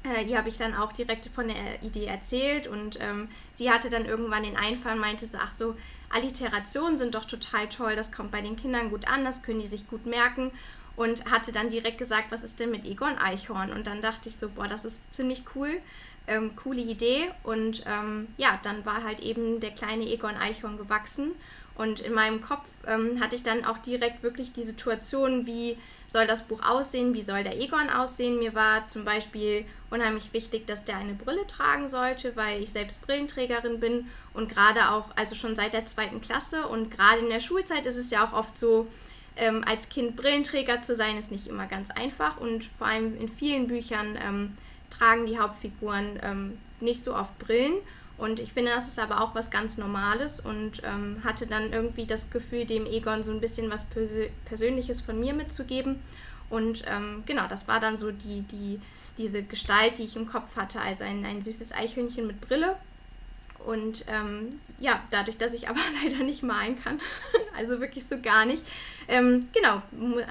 äh, 0.03 0.23
ihr 0.25 0.37
habe 0.37 0.49
ich 0.49 0.57
dann 0.57 0.75
auch 0.75 0.93
direkt 0.93 1.27
von 1.33 1.47
der 1.47 1.81
Idee 1.81 2.05
erzählt 2.05 2.67
und 2.67 2.99
ähm, 3.01 3.29
sie 3.53 3.71
hatte 3.71 3.89
dann 3.89 4.05
irgendwann 4.05 4.43
den 4.43 4.57
Einfall 4.57 4.93
und 4.93 4.99
meinte 4.99 5.25
so, 5.25 5.39
ach 5.41 5.51
so, 5.51 5.75
Alliterationen 6.13 6.97
sind 6.97 7.15
doch 7.15 7.25
total 7.25 7.67
toll, 7.69 7.95
das 7.95 8.11
kommt 8.11 8.31
bei 8.31 8.41
den 8.41 8.55
Kindern 8.55 8.89
gut 8.89 9.07
an, 9.07 9.23
das 9.23 9.43
können 9.43 9.59
die 9.59 9.67
sich 9.67 9.87
gut 9.87 10.05
merken. 10.05 10.51
Und 10.97 11.31
hatte 11.31 11.51
dann 11.51 11.69
direkt 11.69 11.97
gesagt, 11.97 12.31
was 12.31 12.43
ist 12.43 12.59
denn 12.59 12.69
mit 12.69 12.85
Egon 12.85 13.17
Eichhorn? 13.17 13.71
Und 13.71 13.87
dann 13.87 14.01
dachte 14.01 14.27
ich 14.27 14.35
so, 14.35 14.49
boah, 14.49 14.67
das 14.67 14.83
ist 14.83 15.13
ziemlich 15.13 15.43
cool, 15.55 15.81
ähm, 16.27 16.55
coole 16.55 16.81
Idee. 16.81 17.31
Und 17.43 17.83
ähm, 17.87 18.27
ja, 18.37 18.59
dann 18.61 18.85
war 18.85 19.03
halt 19.03 19.21
eben 19.21 19.59
der 19.61 19.71
kleine 19.71 20.05
Egon 20.05 20.35
Eichhorn 20.35 20.77
gewachsen. 20.77 21.31
Und 21.75 22.01
in 22.01 22.13
meinem 22.13 22.41
Kopf 22.41 22.69
ähm, 22.85 23.21
hatte 23.21 23.35
ich 23.35 23.43
dann 23.43 23.65
auch 23.65 23.77
direkt 23.77 24.21
wirklich 24.21 24.51
die 24.51 24.63
Situation, 24.63 25.45
wie 25.45 25.77
soll 26.11 26.27
das 26.27 26.43
Buch 26.43 26.61
aussehen, 26.61 27.13
wie 27.13 27.21
soll 27.21 27.43
der 27.43 27.57
Egon 27.57 27.89
aussehen. 27.89 28.37
Mir 28.37 28.53
war 28.53 28.85
zum 28.85 29.05
Beispiel 29.05 29.63
unheimlich 29.89 30.33
wichtig, 30.33 30.67
dass 30.67 30.83
der 30.83 30.97
eine 30.97 31.13
Brille 31.13 31.47
tragen 31.47 31.87
sollte, 31.87 32.35
weil 32.35 32.61
ich 32.61 32.69
selbst 32.69 33.01
Brillenträgerin 33.01 33.79
bin 33.79 34.07
und 34.33 34.49
gerade 34.49 34.91
auch, 34.91 35.05
also 35.15 35.35
schon 35.35 35.55
seit 35.55 35.73
der 35.73 35.85
zweiten 35.85 36.19
Klasse 36.19 36.67
und 36.67 36.91
gerade 36.91 37.19
in 37.19 37.29
der 37.29 37.39
Schulzeit 37.39 37.85
ist 37.85 37.95
es 37.95 38.11
ja 38.11 38.27
auch 38.27 38.33
oft 38.33 38.59
so, 38.59 38.87
ähm, 39.37 39.63
als 39.65 39.87
Kind 39.87 40.17
Brillenträger 40.17 40.81
zu 40.81 40.95
sein, 40.95 41.17
ist 41.17 41.31
nicht 41.31 41.47
immer 41.47 41.65
ganz 41.65 41.91
einfach 41.91 42.41
und 42.41 42.65
vor 42.65 42.87
allem 42.87 43.17
in 43.17 43.29
vielen 43.29 43.67
Büchern 43.67 44.19
ähm, 44.21 44.57
tragen 44.89 45.25
die 45.25 45.39
Hauptfiguren 45.39 46.19
ähm, 46.21 46.57
nicht 46.81 47.01
so 47.01 47.15
oft 47.15 47.39
Brillen. 47.39 47.75
Und 48.21 48.39
ich 48.39 48.53
finde, 48.53 48.69
das 48.69 48.87
ist 48.87 48.99
aber 48.99 49.19
auch 49.21 49.33
was 49.33 49.49
ganz 49.49 49.79
Normales 49.79 50.39
und 50.39 50.83
ähm, 50.83 51.23
hatte 51.23 51.47
dann 51.47 51.73
irgendwie 51.73 52.05
das 52.05 52.29
Gefühl, 52.29 52.65
dem 52.65 52.85
Egon 52.85 53.23
so 53.23 53.31
ein 53.31 53.41
bisschen 53.41 53.71
was 53.71 53.83
Persö 53.85 54.27
Persönliches 54.45 55.01
von 55.01 55.19
mir 55.19 55.33
mitzugeben. 55.33 56.03
Und 56.47 56.83
ähm, 56.85 57.23
genau, 57.25 57.47
das 57.47 57.67
war 57.67 57.79
dann 57.79 57.97
so 57.97 58.11
die, 58.11 58.41
die, 58.41 58.79
diese 59.17 59.41
Gestalt, 59.41 59.97
die 59.97 60.03
ich 60.03 60.15
im 60.15 60.27
Kopf 60.27 60.55
hatte. 60.55 60.79
Also 60.79 61.03
ein, 61.03 61.25
ein 61.25 61.41
süßes 61.41 61.73
Eichhörnchen 61.73 62.27
mit 62.27 62.39
Brille. 62.41 62.75
Und 63.65 64.05
ähm, 64.07 64.49
ja, 64.79 65.01
dadurch, 65.09 65.39
dass 65.39 65.53
ich 65.53 65.67
aber 65.69 65.79
leider 66.03 66.23
nicht 66.23 66.43
malen 66.43 66.75
kann, 66.75 66.99
also 67.57 67.79
wirklich 67.79 68.05
so 68.05 68.21
gar 68.21 68.45
nicht, 68.45 68.61
ähm, 69.07 69.49
genau, 69.51 69.81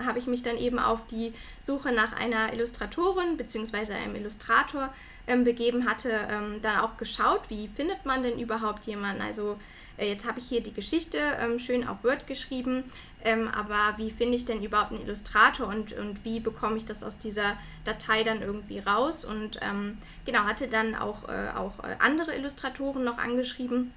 habe 0.06 0.20
ich 0.20 0.28
mich 0.28 0.44
dann 0.44 0.58
eben 0.58 0.78
auf 0.78 1.08
die 1.08 1.34
Suche 1.60 1.90
nach 1.90 2.12
einer 2.12 2.52
Illustratorin 2.52 3.36
bzw. 3.36 3.94
einem 3.94 4.14
Illustrator 4.14 4.94
ähm, 5.26 5.44
begeben 5.44 5.88
hatte, 5.88 6.10
ähm, 6.30 6.60
dann 6.62 6.80
auch 6.80 6.96
geschaut, 6.96 7.42
wie 7.48 7.68
findet 7.68 8.04
man 8.04 8.22
denn 8.22 8.38
überhaupt 8.38 8.86
jemanden. 8.86 9.22
Also 9.22 9.58
äh, 9.96 10.08
jetzt 10.08 10.26
habe 10.26 10.38
ich 10.38 10.46
hier 10.46 10.62
die 10.62 10.72
Geschichte 10.72 11.18
ähm, 11.40 11.58
schön 11.58 11.86
auf 11.86 12.02
Word 12.04 12.26
geschrieben, 12.26 12.84
ähm, 13.22 13.48
aber 13.48 13.98
wie 13.98 14.10
finde 14.10 14.36
ich 14.36 14.44
denn 14.44 14.62
überhaupt 14.62 14.92
einen 14.92 15.02
Illustrator 15.02 15.68
und, 15.68 15.92
und 15.92 16.24
wie 16.24 16.40
bekomme 16.40 16.76
ich 16.76 16.86
das 16.86 17.02
aus 17.02 17.18
dieser 17.18 17.56
Datei 17.84 18.22
dann 18.22 18.40
irgendwie 18.40 18.78
raus? 18.78 19.24
Und 19.24 19.60
ähm, 19.62 19.98
genau, 20.24 20.40
hatte 20.40 20.68
dann 20.68 20.94
auch, 20.94 21.28
äh, 21.28 21.50
auch 21.54 21.84
äh, 21.84 21.96
andere 21.98 22.34
Illustratoren 22.34 23.04
noch 23.04 23.18
angeschrieben, 23.18 23.92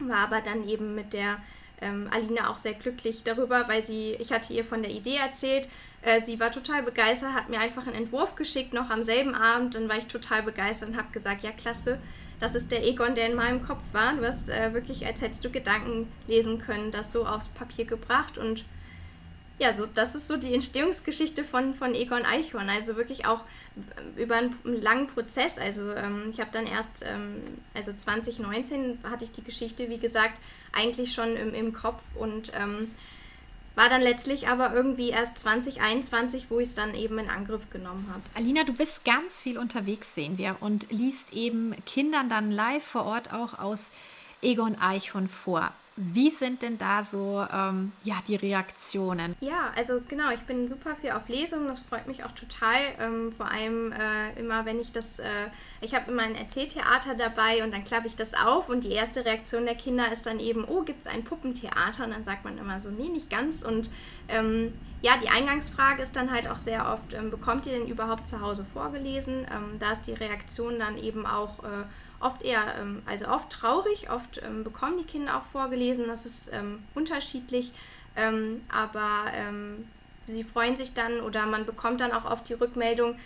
war 0.00 0.18
aber 0.18 0.40
dann 0.40 0.68
eben 0.68 0.94
mit 0.94 1.12
der 1.12 1.38
ähm, 1.80 2.08
Alina 2.10 2.50
auch 2.50 2.56
sehr 2.56 2.74
glücklich 2.74 3.22
darüber, 3.22 3.68
weil 3.68 3.82
sie, 3.82 4.12
ich 4.14 4.32
hatte 4.32 4.52
ihr 4.52 4.64
von 4.64 4.82
der 4.82 4.90
Idee 4.90 5.16
erzählt, 5.16 5.68
äh, 6.02 6.20
sie 6.20 6.38
war 6.38 6.52
total 6.52 6.82
begeistert, 6.82 7.32
hat 7.32 7.48
mir 7.48 7.60
einfach 7.60 7.86
einen 7.86 7.96
Entwurf 7.96 8.34
geschickt, 8.34 8.74
noch 8.74 8.90
am 8.90 9.02
selben 9.02 9.34
Abend. 9.34 9.74
Dann 9.74 9.88
war 9.88 9.96
ich 9.96 10.06
total 10.06 10.42
begeistert 10.42 10.90
und 10.90 10.96
habe 10.96 11.12
gesagt, 11.12 11.42
ja 11.42 11.50
klasse, 11.50 11.98
das 12.40 12.54
ist 12.54 12.72
der 12.72 12.84
Egon, 12.84 13.14
der 13.14 13.26
in 13.26 13.34
meinem 13.34 13.62
Kopf 13.62 13.82
war. 13.92 14.14
Du 14.14 14.26
hast 14.26 14.48
äh, 14.48 14.74
wirklich, 14.74 15.06
als 15.06 15.22
hättest 15.22 15.44
du 15.44 15.50
Gedanken 15.50 16.12
lesen 16.26 16.58
können, 16.58 16.90
das 16.90 17.12
so 17.12 17.26
aufs 17.26 17.48
Papier 17.48 17.86
gebracht. 17.86 18.36
Und 18.36 18.64
ja, 19.58 19.72
so, 19.72 19.86
das 19.86 20.14
ist 20.14 20.26
so 20.26 20.36
die 20.36 20.52
Entstehungsgeschichte 20.52 21.44
von, 21.44 21.74
von 21.74 21.94
Egon 21.94 22.24
Eichhorn. 22.24 22.68
Also 22.68 22.96
wirklich 22.96 23.26
auch 23.26 23.44
über 24.16 24.36
einen 24.36 24.56
langen 24.64 25.06
Prozess. 25.06 25.58
Also 25.58 25.92
ähm, 25.92 26.30
ich 26.30 26.40
habe 26.40 26.50
dann 26.52 26.66
erst, 26.66 27.04
ähm, 27.06 27.42
also 27.72 27.92
2019 27.92 28.98
hatte 29.08 29.24
ich 29.24 29.32
die 29.32 29.44
Geschichte, 29.44 29.88
wie 29.88 29.98
gesagt, 29.98 30.38
eigentlich 30.72 31.12
schon 31.12 31.36
im, 31.36 31.54
im 31.54 31.72
Kopf 31.72 32.02
und 32.16 32.50
ähm, 32.54 32.90
war 33.76 33.88
dann 33.88 34.02
letztlich 34.02 34.48
aber 34.48 34.72
irgendwie 34.72 35.10
erst 35.10 35.38
2021, 35.38 36.46
wo 36.48 36.60
ich 36.60 36.68
es 36.68 36.74
dann 36.74 36.94
eben 36.94 37.18
in 37.18 37.28
Angriff 37.28 37.70
genommen 37.70 38.08
habe. 38.12 38.22
Alina, 38.34 38.64
du 38.64 38.72
bist 38.72 39.04
ganz 39.04 39.38
viel 39.38 39.58
unterwegs, 39.58 40.14
sehen 40.14 40.38
wir, 40.38 40.56
und 40.60 40.90
liest 40.90 41.32
eben 41.32 41.74
Kindern 41.84 42.28
dann 42.28 42.50
live 42.50 42.84
vor 42.84 43.04
Ort 43.04 43.32
auch 43.32 43.58
aus 43.58 43.90
Egon 44.44 44.76
Eichhorn 44.78 45.28
vor. 45.28 45.72
Wie 45.96 46.30
sind 46.30 46.62
denn 46.62 46.76
da 46.76 47.04
so 47.04 47.46
ähm, 47.52 47.92
ja, 48.02 48.16
die 48.26 48.34
Reaktionen? 48.34 49.36
Ja, 49.38 49.72
also 49.76 50.00
genau, 50.08 50.30
ich 50.30 50.40
bin 50.40 50.66
super 50.66 50.96
viel 50.96 51.12
auf 51.12 51.28
Lesungen, 51.28 51.68
das 51.68 51.78
freut 51.78 52.08
mich 52.08 52.24
auch 52.24 52.32
total. 52.32 52.80
Ähm, 52.98 53.30
vor 53.30 53.48
allem 53.48 53.92
äh, 53.92 54.32
immer, 54.36 54.64
wenn 54.64 54.80
ich 54.80 54.90
das, 54.90 55.20
äh, 55.20 55.28
ich 55.80 55.94
habe 55.94 56.10
immer 56.10 56.24
ein 56.24 56.34
Erzähltheater 56.34 57.14
dabei 57.14 57.62
und 57.62 57.72
dann 57.72 57.84
klappe 57.84 58.08
ich 58.08 58.16
das 58.16 58.34
auf 58.34 58.68
und 58.68 58.82
die 58.82 58.90
erste 58.90 59.24
Reaktion 59.24 59.66
der 59.66 59.76
Kinder 59.76 60.10
ist 60.10 60.26
dann 60.26 60.40
eben, 60.40 60.64
oh, 60.64 60.82
gibt 60.82 61.02
es 61.02 61.06
ein 61.06 61.22
Puppentheater? 61.22 62.04
Und 62.04 62.10
dann 62.10 62.24
sagt 62.24 62.44
man 62.44 62.58
immer 62.58 62.80
so, 62.80 62.90
nee, 62.90 63.08
nicht 63.08 63.30
ganz. 63.30 63.62
Und 63.62 63.88
ähm, 64.26 64.72
ja, 65.00 65.12
die 65.22 65.28
Eingangsfrage 65.28 66.02
ist 66.02 66.16
dann 66.16 66.32
halt 66.32 66.48
auch 66.48 66.58
sehr 66.58 66.92
oft, 66.92 67.14
ähm, 67.14 67.30
bekommt 67.30 67.66
ihr 67.66 67.78
denn 67.78 67.86
überhaupt 67.86 68.26
zu 68.26 68.40
Hause 68.40 68.66
vorgelesen? 68.72 69.46
Ähm, 69.48 69.78
da 69.78 69.92
ist 69.92 70.08
die 70.08 70.14
Reaktion 70.14 70.80
dann 70.80 70.98
eben 70.98 71.24
auch... 71.24 71.62
Äh, 71.62 71.84
oft 72.20 72.42
eher, 72.42 72.74
ähm, 72.80 73.02
also 73.06 73.28
oft 73.28 73.50
traurig, 73.50 74.10
oft 74.10 74.40
ähm, 74.42 74.64
bekommen 74.64 74.98
die 74.98 75.04
Kinder 75.04 75.36
auch 75.38 75.44
vorgelesen, 75.44 76.06
das 76.06 76.26
ist 76.26 76.50
ähm, 76.52 76.82
unterschiedlich, 76.94 77.72
aber 78.68 79.24
sie 80.28 80.44
freuen 80.44 80.76
sich 80.76 80.94
dann 80.94 81.18
oder 81.18 81.46
man 81.46 81.66
bekommt 81.66 82.00
dann 82.00 82.12
auch 82.12 82.30
oft 82.30 82.48
die 82.48 82.52
Rückmeldung, 82.52 83.16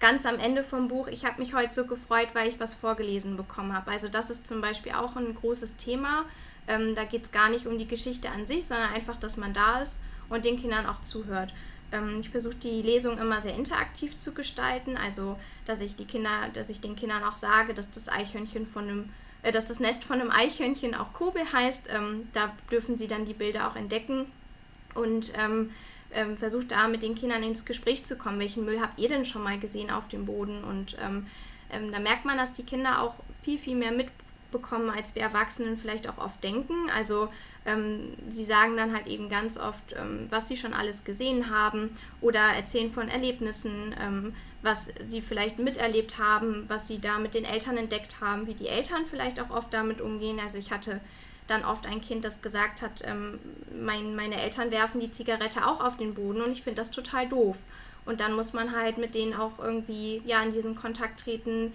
ganz 0.00 0.26
am 0.26 0.38
Ende 0.38 0.62
vom 0.62 0.88
Buch, 0.88 1.08
ich 1.08 1.24
habe 1.24 1.40
mich 1.40 1.54
heute 1.54 1.74
so 1.74 1.86
gefreut, 1.86 2.28
weil 2.34 2.48
ich 2.48 2.60
was 2.60 2.74
vorgelesen 2.74 3.36
bekommen 3.36 3.74
habe. 3.74 3.90
Also 3.90 4.08
das 4.08 4.30
ist 4.30 4.46
zum 4.46 4.60
Beispiel 4.60 4.92
auch 4.92 5.16
ein 5.16 5.34
großes 5.34 5.76
Thema. 5.76 6.24
Ähm, 6.66 6.94
da 6.94 7.04
geht 7.04 7.24
es 7.24 7.32
gar 7.32 7.48
nicht 7.48 7.66
um 7.66 7.78
die 7.78 7.88
Geschichte 7.88 8.30
an 8.30 8.46
sich, 8.46 8.66
sondern 8.66 8.92
einfach, 8.92 9.16
dass 9.16 9.36
man 9.36 9.52
da 9.52 9.80
ist 9.80 10.02
und 10.28 10.44
den 10.44 10.58
Kindern 10.58 10.86
auch 10.86 11.00
zuhört. 11.00 11.52
Ähm, 11.92 12.18
ich 12.20 12.30
versuche 12.30 12.56
die 12.56 12.82
Lesung 12.82 13.18
immer 13.18 13.40
sehr 13.40 13.54
interaktiv 13.54 14.16
zu 14.16 14.34
gestalten, 14.34 14.96
also 14.96 15.38
dass 15.64 15.80
ich 15.80 15.96
die 15.96 16.04
Kinder, 16.04 16.48
dass 16.52 16.70
ich 16.70 16.80
den 16.80 16.96
Kindern 16.96 17.24
auch 17.24 17.36
sage, 17.36 17.74
dass 17.74 17.90
das 17.90 18.08
Eichhörnchen 18.08 18.66
von 18.66 18.84
einem 18.84 19.08
äh, 19.42 19.52
dass 19.52 19.66
das 19.66 19.80
Nest 19.80 20.04
von 20.04 20.20
einem 20.20 20.30
Eichhörnchen 20.30 20.94
auch 20.94 21.12
Kobe 21.12 21.40
heißt. 21.52 21.88
Ähm, 21.90 22.28
da 22.32 22.54
dürfen 22.70 22.96
sie 22.96 23.06
dann 23.06 23.24
die 23.24 23.34
Bilder 23.34 23.68
auch 23.68 23.76
entdecken 23.76 24.26
und 24.94 25.32
ähm, 25.36 25.70
ähm, 26.12 26.36
versucht 26.36 26.72
da 26.72 26.88
mit 26.88 27.02
den 27.02 27.14
Kindern 27.14 27.42
ins 27.42 27.64
Gespräch 27.64 28.04
zu 28.04 28.16
kommen. 28.16 28.40
Welchen 28.40 28.64
Müll 28.64 28.80
habt 28.80 28.98
ihr 28.98 29.08
denn 29.08 29.24
schon 29.24 29.42
mal 29.42 29.58
gesehen 29.58 29.90
auf 29.90 30.08
dem 30.08 30.26
Boden? 30.26 30.64
Und 30.64 30.96
ähm, 31.00 31.26
ähm, 31.70 31.92
da 31.92 32.00
merkt 32.00 32.24
man, 32.24 32.38
dass 32.38 32.52
die 32.52 32.62
Kinder 32.62 33.02
auch 33.02 33.14
viel, 33.42 33.58
viel 33.58 33.76
mehr 33.76 33.92
mitbekommen, 34.50 34.90
als 34.90 35.14
wir 35.14 35.22
Erwachsenen 35.22 35.76
vielleicht 35.76 36.08
auch 36.08 36.18
oft 36.18 36.42
denken. 36.42 36.90
Also 36.94 37.28
ähm, 37.66 38.14
sie 38.30 38.44
sagen 38.44 38.76
dann 38.76 38.94
halt 38.94 39.06
eben 39.06 39.28
ganz 39.28 39.58
oft, 39.58 39.94
ähm, 39.96 40.26
was 40.30 40.48
sie 40.48 40.56
schon 40.56 40.72
alles 40.72 41.04
gesehen 41.04 41.50
haben 41.50 41.90
oder 42.20 42.40
erzählen 42.40 42.90
von 42.90 43.08
Erlebnissen, 43.08 43.94
ähm, 44.00 44.34
was 44.62 44.90
sie 45.02 45.20
vielleicht 45.20 45.58
miterlebt 45.58 46.18
haben, 46.18 46.64
was 46.68 46.86
sie 46.88 46.98
da 47.00 47.18
mit 47.18 47.34
den 47.34 47.44
Eltern 47.44 47.76
entdeckt 47.76 48.20
haben, 48.20 48.46
wie 48.46 48.54
die 48.54 48.68
Eltern 48.68 49.04
vielleicht 49.06 49.40
auch 49.40 49.50
oft 49.50 49.72
damit 49.72 50.00
umgehen. 50.00 50.40
Also 50.42 50.58
ich 50.58 50.70
hatte 50.70 51.00
dann 51.46 51.64
oft 51.64 51.86
ein 51.86 52.00
Kind, 52.00 52.24
das 52.24 52.42
gesagt 52.42 52.82
hat, 52.82 53.02
ähm, 53.04 53.38
mein, 53.72 54.16
meine 54.16 54.40
Eltern 54.40 54.70
werfen 54.70 55.00
die 55.00 55.10
Zigarette 55.10 55.66
auch 55.66 55.80
auf 55.80 55.96
den 55.96 56.14
Boden 56.14 56.42
und 56.42 56.52
ich 56.52 56.62
finde 56.62 56.80
das 56.80 56.90
total 56.90 57.28
doof. 57.28 57.58
Und 58.04 58.20
dann 58.20 58.32
muss 58.32 58.54
man 58.54 58.74
halt 58.74 58.96
mit 58.96 59.14
denen 59.14 59.34
auch 59.34 59.58
irgendwie 59.58 60.22
ja 60.24 60.42
in 60.42 60.50
diesen 60.50 60.74
Kontakt 60.74 61.20
treten, 61.20 61.74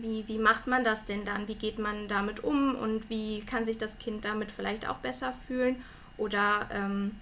wie, 0.00 0.26
wie 0.26 0.38
macht 0.38 0.66
man 0.66 0.84
das 0.84 1.04
denn 1.04 1.24
dann? 1.24 1.48
Wie 1.48 1.54
geht 1.54 1.78
man 1.78 2.08
damit 2.08 2.42
um 2.44 2.74
und 2.74 3.08
wie 3.10 3.40
kann 3.42 3.64
sich 3.64 3.78
das 3.78 3.98
Kind 3.98 4.24
damit 4.24 4.50
vielleicht 4.50 4.88
auch 4.88 4.96
besser 4.96 5.34
fühlen? 5.46 5.82
Oder 6.16 6.68
ähm, 6.72 7.12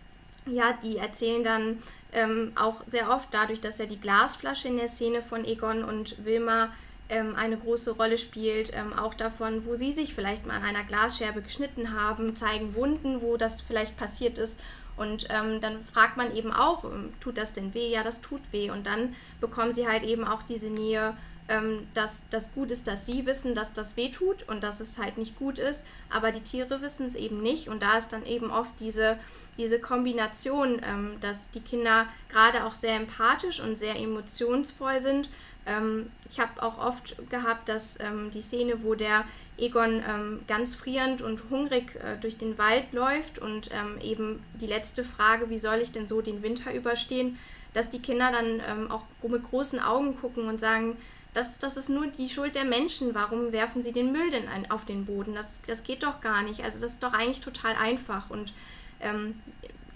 ja, 0.47 0.73
die 0.83 0.99
erzählen 0.99 1.45
dann 1.45 1.79
ähm, 2.13 2.53
auch 2.57 2.83
sehr 2.87 3.11
oft 3.11 3.29
dadurch, 3.33 3.61
dass 3.61 3.79
ja 3.79 3.87
die 3.87 4.01
Glasflasche 4.01 4.69
in 4.69 4.77
der 4.77 4.89
Szene 4.89 5.23
von 5.23 5.45
Egon 5.45 5.85
und 5.85 6.25
Wilma 6.25 6.71
ähm, 7.09 7.35
eine 7.37 7.57
große 7.57 7.93
Rolle 7.93 8.19
spielt, 8.19 8.71
ähm, 8.75 8.93
auch 8.93 9.15
davon, 9.15 9.65
wo 9.65 9.75
sie 9.75 9.93
sich 9.93 10.15
vielleicht 10.15 10.47
mal 10.47 10.57
an 10.57 10.65
einer 10.65 10.85
Glasscherbe 10.85 11.43
geschnitten 11.43 11.93
haben, 11.99 12.37
zeigen 12.37 12.75
Wunden, 12.75 13.23
wo 13.23 13.37
das 13.37 13.61
vielleicht 13.61 13.97
passiert 13.97 14.39
ist. 14.39 14.61
Und 14.97 15.29
ähm, 15.31 15.61
dann 15.61 15.85
fragt 15.85 16.17
man 16.17 16.35
eben 16.35 16.53
auch, 16.53 16.85
ähm, 16.85 17.11
tut 17.21 17.39
das 17.39 17.53
denn 17.53 17.73
weh? 17.73 17.89
Ja, 17.89 18.03
das 18.03 18.21
tut 18.21 18.41
weh. 18.53 18.71
Und 18.71 18.87
dann 18.87 19.15
bekommen 19.41 19.73
sie 19.73 19.87
halt 19.87 20.03
eben 20.03 20.25
auch 20.25 20.43
diese 20.43 20.71
Nähe 20.71 21.17
ähm, 21.49 21.87
dass 21.95 22.29
das 22.29 22.53
gut 22.53 22.71
ist, 22.71 22.87
dass 22.87 23.07
sie 23.07 23.25
wissen, 23.27 23.55
dass 23.55 23.73
das 23.73 23.97
weh 23.97 24.11
tut 24.11 24.49
und 24.49 24.63
dass 24.63 24.81
es 24.81 24.99
halt 24.99 25.17
nicht 25.17 25.37
gut 25.39 25.59
ist, 25.59 25.85
aber 26.11 26.31
die 26.31 26.43
Tiere 26.43 26.83
wissen 26.83 27.07
es 27.07 27.15
eben 27.15 27.43
nicht 27.43 27.69
und 27.69 27.83
da 27.83 27.97
ist 27.97 28.13
dann 28.13 28.27
eben 28.27 28.51
oft 28.51 28.79
diese, 28.81 29.19
diese 29.57 29.81
Kombination, 29.81 30.81
ähm, 30.85 31.17
dass 31.21 31.51
die 31.51 31.61
Kinder 31.61 32.07
gerade 32.29 32.65
auch 32.65 32.75
sehr 32.75 32.97
empathisch 32.97 33.61
und 33.61 33.79
sehr 33.79 33.97
emotionsvoll 33.97 35.01
sind. 35.01 35.31
Ähm, 35.67 36.11
ich 36.31 36.41
habe 36.41 36.63
auch 36.63 36.79
oft 36.79 37.17
gehabt, 37.31 37.69
dass 37.69 37.99
ähm, 38.01 38.31
die 38.31 38.41
Szene, 38.41 38.83
wo 38.83 38.95
der 38.95 39.25
Egon 39.57 40.03
ähm, 40.07 40.41
ganz 40.47 40.75
frierend 40.75 41.23
und 41.23 41.51
hungrig 41.51 41.95
äh, 41.97 42.17
durch 42.21 42.37
den 42.39 42.59
Wald 42.59 42.93
läuft 42.93 43.39
und 43.39 43.71
ähm, 43.73 43.99
eben 44.01 44.43
die 44.61 44.67
letzte 44.67 45.05
Frage, 45.05 45.51
wie 45.51 45.59
soll 45.59 45.77
ich 45.77 45.93
denn 45.93 46.07
so 46.07 46.21
den 46.21 46.43
Winter 46.43 46.75
überstehen, 46.75 47.39
dass 47.75 47.91
die 47.91 48.01
Kinder 48.01 48.33
dann 48.33 48.91
auch 48.91 49.03
mit 49.23 49.45
großen 49.45 49.79
Augen 49.79 50.19
gucken 50.19 50.49
und 50.49 50.59
sagen, 50.59 50.97
das, 51.35 51.59
das 51.59 51.77
ist 51.77 51.89
nur 51.89 52.07
die 52.07 52.29
Schuld 52.29 52.55
der 52.55 52.65
Menschen. 52.65 53.15
Warum 53.15 53.53
werfen 53.53 53.83
sie 53.83 53.93
den 53.93 54.13
Müll 54.13 54.31
denn 54.31 54.49
ein, 54.49 54.71
auf 54.71 54.85
den 54.85 55.05
Boden? 55.05 55.35
Das, 55.35 55.63
das 55.63 55.83
geht 55.83 56.03
doch 56.03 56.21
gar 56.21 56.43
nicht. 56.43 56.65
Also 56.65 56.81
das 56.81 56.93
ist 56.93 57.03
doch 57.03 57.13
eigentlich 57.13 57.41
total 57.41 57.75
einfach. 57.75 58.31
Und 58.31 58.53
ähm, 59.01 59.39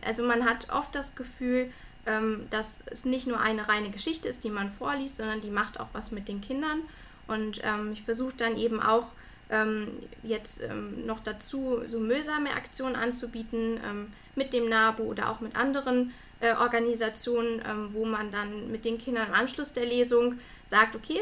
also 0.05 0.23
man 0.25 0.45
hat 0.45 0.71
oft 0.71 0.95
das 0.95 1.15
Gefühl, 1.15 1.71
ähm, 2.07 2.47
dass 2.51 2.83
es 2.87 3.05
nicht 3.05 3.27
nur 3.27 3.41
eine 3.41 3.69
reine 3.69 3.91
Geschichte 3.91 4.29
ist, 4.29 4.45
die 4.45 4.51
man 4.51 4.71
vorliest, 4.71 5.17
sondern 5.17 5.41
die 5.41 5.51
macht 5.51 5.81
auch 5.81 5.89
was 5.93 6.11
mit 6.11 6.29
den 6.29 6.41
Kindern. 6.41 6.81
Und 7.29 7.61
ähm, 7.63 7.93
ich 7.93 8.03
versuche 8.03 8.35
dann 8.37 8.57
eben 8.57 8.81
auch 8.81 9.09
ähm, 9.51 9.89
jetzt 10.23 10.63
ähm, 10.63 11.07
noch 11.07 11.21
dazu 11.21 11.81
so 11.87 11.99
müllsame 11.99 12.51
Aktionen 12.51 12.97
anzubieten 12.97 13.81
ähm, 13.85 14.13
mit 14.35 14.53
dem 14.53 14.69
NABU 14.69 15.05
oder 15.05 15.31
auch 15.31 15.41
mit 15.41 15.57
anderen 15.57 16.13
äh, 16.41 16.55
Organisationen, 16.55 17.63
wo 17.93 18.05
man 18.05 18.33
dann 18.33 18.73
mit 18.73 18.85
den 18.85 18.99
Kindern 18.99 19.29
im 19.29 19.35
Anschluss 19.35 19.73
der 19.73 19.85
Lesung 19.85 20.41
sagt, 20.73 20.97
okay, 20.97 21.21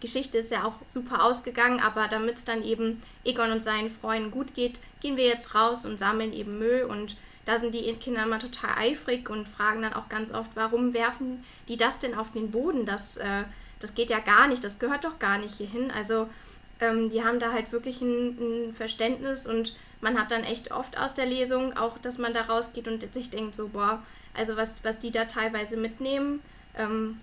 Geschichte 0.00 0.38
ist 0.38 0.52
ja 0.52 0.62
auch 0.64 0.74
super 0.86 1.24
ausgegangen, 1.24 1.80
aber 1.80 2.06
damit 2.06 2.36
es 2.36 2.44
dann 2.44 2.62
eben 2.62 3.02
Egon 3.24 3.50
und 3.50 3.60
seinen 3.60 3.90
Freunden 3.90 4.30
gut 4.30 4.54
geht, 4.54 4.78
gehen 5.00 5.16
wir 5.16 5.26
jetzt 5.26 5.56
raus 5.56 5.84
und 5.84 5.98
sammeln 5.98 6.32
eben 6.32 6.56
Müll 6.56 6.84
und 6.84 7.16
da 7.44 7.58
sind 7.58 7.74
die 7.74 7.92
Kinder 7.94 8.22
immer 8.22 8.38
total 8.38 8.70
eifrig 8.78 9.28
und 9.28 9.48
fragen 9.48 9.82
dann 9.82 9.92
auch 9.92 10.08
ganz 10.08 10.32
oft, 10.32 10.50
warum 10.54 10.94
werfen 10.94 11.42
die 11.66 11.76
das 11.76 11.98
denn 11.98 12.14
auf 12.14 12.30
den 12.30 12.52
Boden? 12.52 12.86
Das, 12.86 13.16
äh, 13.16 13.42
das 13.80 13.94
geht 13.94 14.08
ja 14.08 14.20
gar 14.20 14.46
nicht, 14.46 14.62
das 14.62 14.78
gehört 14.78 15.04
doch 15.04 15.18
gar 15.18 15.38
nicht 15.38 15.56
hierhin. 15.56 15.90
Also 15.90 16.28
ähm, 16.78 17.10
die 17.10 17.24
haben 17.24 17.40
da 17.40 17.52
halt 17.52 17.72
wirklich 17.72 18.00
ein, 18.00 18.68
ein, 18.68 18.72
Verständnis 18.72 19.48
und 19.48 19.74
man 20.00 20.16
hat 20.16 20.30
dann 20.30 20.44
echt 20.44 20.70
oft 20.70 20.96
aus 20.96 21.14
der 21.14 21.26
Lesung 21.26 21.76
auch, 21.76 21.98
dass 21.98 22.18
man 22.18 22.32
da 22.32 22.42
rausgeht 22.42 22.86
und 22.86 23.12
sich 23.12 23.30
denkt 23.30 23.56
so, 23.56 23.66
boah, 23.66 24.00
also 24.32 24.56
was, 24.56 24.84
was 24.84 25.00
die 25.00 25.10
da 25.10 25.24
teilweise 25.24 25.76
mitnehmen, 25.76 26.40
ähm, 26.78 27.18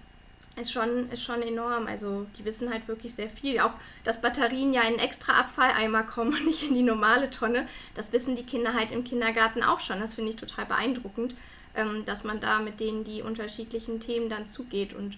ist 0.60 0.72
schon, 0.72 1.10
ist 1.10 1.24
schon 1.24 1.42
enorm. 1.42 1.88
Also 1.88 2.26
die 2.38 2.46
wissen 2.46 2.72
halt 2.72 2.88
wirklich 2.88 3.14
sehr 3.14 3.30
viel. 3.30 3.60
Auch, 3.60 3.74
dass 4.04 4.22
Batterien 4.22 4.74
ja 4.74 4.82
in 4.82 4.88
einen 4.88 5.00
extra 5.00 5.34
Abfalleimer 5.40 6.04
kommen 6.04 6.34
und 6.34 6.46
nicht 6.46 6.64
in 6.64 6.76
die 6.76 6.84
normale 6.84 7.30
Tonne, 7.30 7.68
das 7.96 8.12
wissen 8.12 8.36
die 8.36 8.44
Kinder 8.44 8.74
halt 8.74 8.92
im 8.92 9.04
Kindergarten 9.04 9.64
auch 9.64 9.80
schon. 9.80 10.00
Das 10.00 10.16
finde 10.16 10.32
ich 10.32 10.36
total 10.36 10.66
beeindruckend, 10.66 11.36
ähm, 11.76 12.06
dass 12.06 12.24
man 12.24 12.40
da 12.40 12.60
mit 12.60 12.80
denen 12.80 13.04
die 13.04 13.22
unterschiedlichen 13.22 14.00
Themen 14.00 14.30
dann 14.30 14.48
zugeht 14.48 14.94
und 14.94 15.18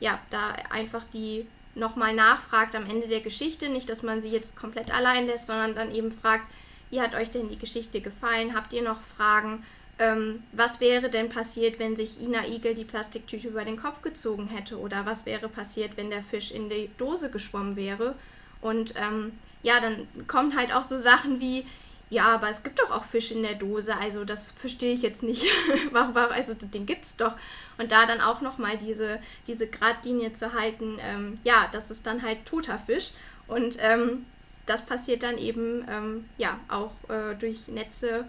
ja, 0.00 0.18
da 0.30 0.54
einfach 0.70 1.04
die 1.04 1.46
nochmal 1.74 2.14
nachfragt 2.14 2.74
am 2.74 2.88
Ende 2.88 3.08
der 3.08 3.20
Geschichte. 3.20 3.68
Nicht, 3.68 3.88
dass 3.88 4.02
man 4.02 4.20
sie 4.20 4.30
jetzt 4.30 4.56
komplett 4.56 4.92
allein 4.92 5.26
lässt, 5.26 5.46
sondern 5.46 5.74
dann 5.74 5.94
eben 5.94 6.12
fragt, 6.12 6.44
wie 6.90 7.00
hat 7.00 7.14
euch 7.14 7.30
denn 7.30 7.48
die 7.48 7.58
Geschichte 7.58 8.00
gefallen? 8.00 8.54
Habt 8.54 8.72
ihr 8.72 8.82
noch 8.82 9.00
Fragen? 9.00 9.64
Ähm, 9.98 10.42
was 10.52 10.80
wäre 10.80 11.10
denn 11.10 11.28
passiert, 11.28 11.78
wenn 11.78 11.96
sich 11.96 12.20
Ina 12.20 12.46
Igel 12.46 12.74
die 12.74 12.84
Plastiktüte 12.84 13.48
über 13.48 13.64
den 13.64 13.76
Kopf 13.76 14.02
gezogen 14.02 14.48
hätte? 14.48 14.78
Oder 14.78 15.06
was 15.06 15.26
wäre 15.26 15.48
passiert, 15.48 15.96
wenn 15.96 16.10
der 16.10 16.22
Fisch 16.22 16.50
in 16.50 16.68
die 16.68 16.90
Dose 16.98 17.30
geschwommen 17.30 17.76
wäre? 17.76 18.14
Und 18.60 18.94
ähm, 18.96 19.32
ja, 19.62 19.80
dann 19.80 20.08
kommen 20.26 20.56
halt 20.56 20.72
auch 20.72 20.82
so 20.82 20.96
Sachen 20.96 21.40
wie, 21.40 21.66
ja, 22.10 22.26
aber 22.26 22.48
es 22.48 22.62
gibt 22.62 22.78
doch 22.78 22.90
auch 22.90 23.04
Fisch 23.04 23.30
in 23.30 23.42
der 23.42 23.54
Dose, 23.54 23.96
also 23.96 24.24
das 24.24 24.52
verstehe 24.52 24.94
ich 24.94 25.02
jetzt 25.02 25.22
nicht. 25.22 25.46
also 25.92 26.54
den 26.54 26.86
gibt 26.86 27.04
es 27.04 27.16
doch. 27.16 27.36
Und 27.78 27.92
da 27.92 28.06
dann 28.06 28.20
auch 28.20 28.40
nochmal 28.40 28.78
diese, 28.78 29.18
diese 29.46 29.66
Gradlinie 29.66 30.32
zu 30.32 30.52
halten, 30.52 30.98
ähm, 31.00 31.38
ja, 31.44 31.68
das 31.72 31.90
ist 31.90 32.06
dann 32.06 32.22
halt 32.22 32.44
toter 32.44 32.78
Fisch. 32.78 33.10
Und 33.46 33.76
ähm, 33.80 34.26
das 34.66 34.84
passiert 34.84 35.22
dann 35.22 35.38
eben 35.38 35.84
ähm, 35.88 36.24
ja 36.38 36.58
auch 36.68 36.92
äh, 37.08 37.34
durch 37.34 37.68
Netze 37.68 38.26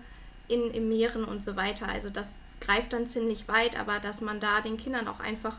in, 0.47 0.71
in 0.71 0.89
Meeren 0.89 1.23
und 1.23 1.43
so 1.43 1.55
weiter. 1.55 1.87
Also 1.87 2.09
das 2.09 2.39
greift 2.59 2.93
dann 2.93 3.07
ziemlich 3.07 3.47
weit, 3.47 3.79
aber 3.79 3.99
dass 3.99 4.21
man 4.21 4.39
da 4.39 4.61
den 4.61 4.77
Kindern 4.77 5.07
auch 5.07 5.19
einfach 5.19 5.57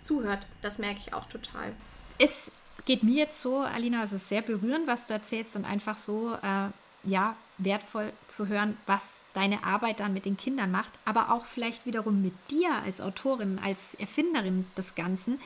zuhört, 0.00 0.46
das 0.60 0.78
merke 0.78 1.00
ich 1.00 1.14
auch 1.14 1.26
total. 1.26 1.72
Es 2.18 2.50
geht 2.84 3.02
mir 3.02 3.16
jetzt 3.16 3.40
so, 3.40 3.58
Alina, 3.58 4.04
es 4.04 4.12
ist 4.12 4.28
sehr 4.28 4.42
berührend, 4.42 4.86
was 4.86 5.06
du 5.06 5.14
erzählst 5.14 5.56
und 5.56 5.64
einfach 5.64 5.96
so, 5.96 6.34
äh, 6.42 6.68
ja, 7.04 7.36
wertvoll 7.58 8.12
zu 8.26 8.48
hören, 8.48 8.76
was 8.86 9.22
deine 9.32 9.64
Arbeit 9.64 10.00
dann 10.00 10.12
mit 10.12 10.24
den 10.24 10.36
Kindern 10.36 10.70
macht, 10.70 10.92
aber 11.04 11.30
auch 11.32 11.46
vielleicht 11.46 11.86
wiederum 11.86 12.22
mit 12.22 12.34
dir 12.50 12.72
als 12.84 13.00
Autorin, 13.00 13.60
als 13.62 13.94
Erfinderin 13.94 14.66
des 14.76 14.94
Ganzen. 14.94 15.40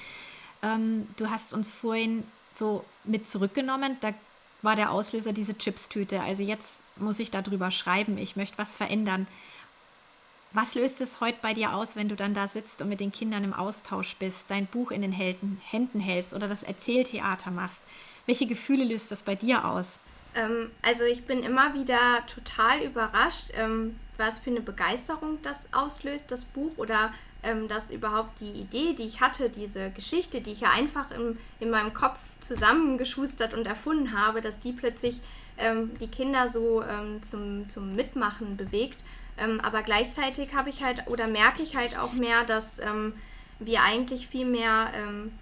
Ähm, 0.63 1.07
du 1.17 1.29
hast 1.31 1.53
uns 1.53 1.69
vorhin 1.69 2.25
so 2.55 2.85
mit 3.05 3.29
zurückgenommen, 3.29 3.99
da 4.01 4.13
war 4.63 4.77
der 4.77 4.91
Auslöser 4.91 5.33
diese 5.33 5.57
Chipstüte. 5.57 6.21
Also 6.21 6.43
jetzt 6.43 6.85
muss 6.97 7.19
ich 7.19 7.31
darüber 7.31 7.71
schreiben, 7.71 8.19
ich 8.19 8.37
möchte 8.37 8.59
was 8.59 8.75
verändern. 8.75 9.27
Was 10.53 10.75
löst 10.75 11.01
es 11.01 11.21
heute 11.21 11.39
bei 11.43 11.53
dir 11.53 11.75
aus, 11.75 11.95
wenn 11.95 12.09
du 12.09 12.17
dann 12.17 12.35
da 12.35 12.49
sitzt 12.49 12.81
und 12.81 12.89
mit 12.89 13.01
den 13.01 13.13
Kindern 13.13 13.45
im 13.45 13.53
Austausch 13.53 14.17
bist, 14.17 14.47
dein 14.49 14.67
Buch 14.67 14.91
in 14.91 15.03
den 15.03 15.13
Händen 15.13 16.01
hältst 16.01 16.33
oder 16.33 16.49
das 16.49 16.63
Erzähltheater 16.63 17.51
machst? 17.51 17.83
Welche 18.27 18.47
Gefühle 18.47 18.85
löst 18.85 19.11
das 19.11 19.23
bei 19.23 19.35
dir 19.35 19.67
aus? 19.67 19.99
Ähm, 20.35 20.71
also 20.83 21.05
ich 21.05 21.27
bin 21.27 21.43
immer 21.43 21.75
wieder 21.75 22.27
total 22.27 22.83
überrascht, 22.83 23.51
ähm, 23.55 23.99
was 24.17 24.39
für 24.39 24.51
eine 24.51 24.61
Begeisterung 24.61 25.41
das 25.43 25.73
auslöst, 25.73 26.31
das 26.31 26.45
Buch 26.45 26.73
oder 26.77 27.13
ähm, 27.43 27.69
dass 27.69 27.91
überhaupt 27.91 28.41
die 28.41 28.51
Idee, 28.51 28.95
die 28.95 29.05
ich 29.05 29.21
hatte, 29.21 29.49
diese 29.49 29.91
Geschichte, 29.91 30.41
die 30.41 30.53
ich 30.53 30.61
ja 30.61 30.71
einfach 30.71 31.11
im, 31.13 31.39
in 31.61 31.71
meinem 31.71 31.95
Kopf 31.95 32.19
zusammengeschustert 32.41 33.55
und 33.55 33.67
erfunden 33.67 34.19
habe, 34.19 34.41
dass 34.41 34.59
die 34.59 34.73
plötzlich 34.73 35.21
ähm, 35.57 35.97
die 35.99 36.09
Kinder 36.09 36.49
so 36.49 36.83
ähm, 36.83 37.23
zum, 37.23 37.69
zum 37.69 37.95
Mitmachen 37.95 38.57
bewegt. 38.57 38.99
Ähm, 39.39 39.61
aber 39.61 39.83
gleichzeitig 39.83 40.55
habe 40.55 40.69
ich 40.71 40.83
halt 40.83 41.07
oder 41.07 41.29
merke 41.29 41.63
ich 41.63 41.77
halt 41.77 41.97
auch 41.97 42.13
mehr, 42.13 42.45
dass 42.45 42.81
ähm, 42.81 43.15
wir 43.61 43.83
eigentlich 43.83 44.27
viel 44.27 44.47
mehr 44.47 44.91
ähm, 44.97 45.33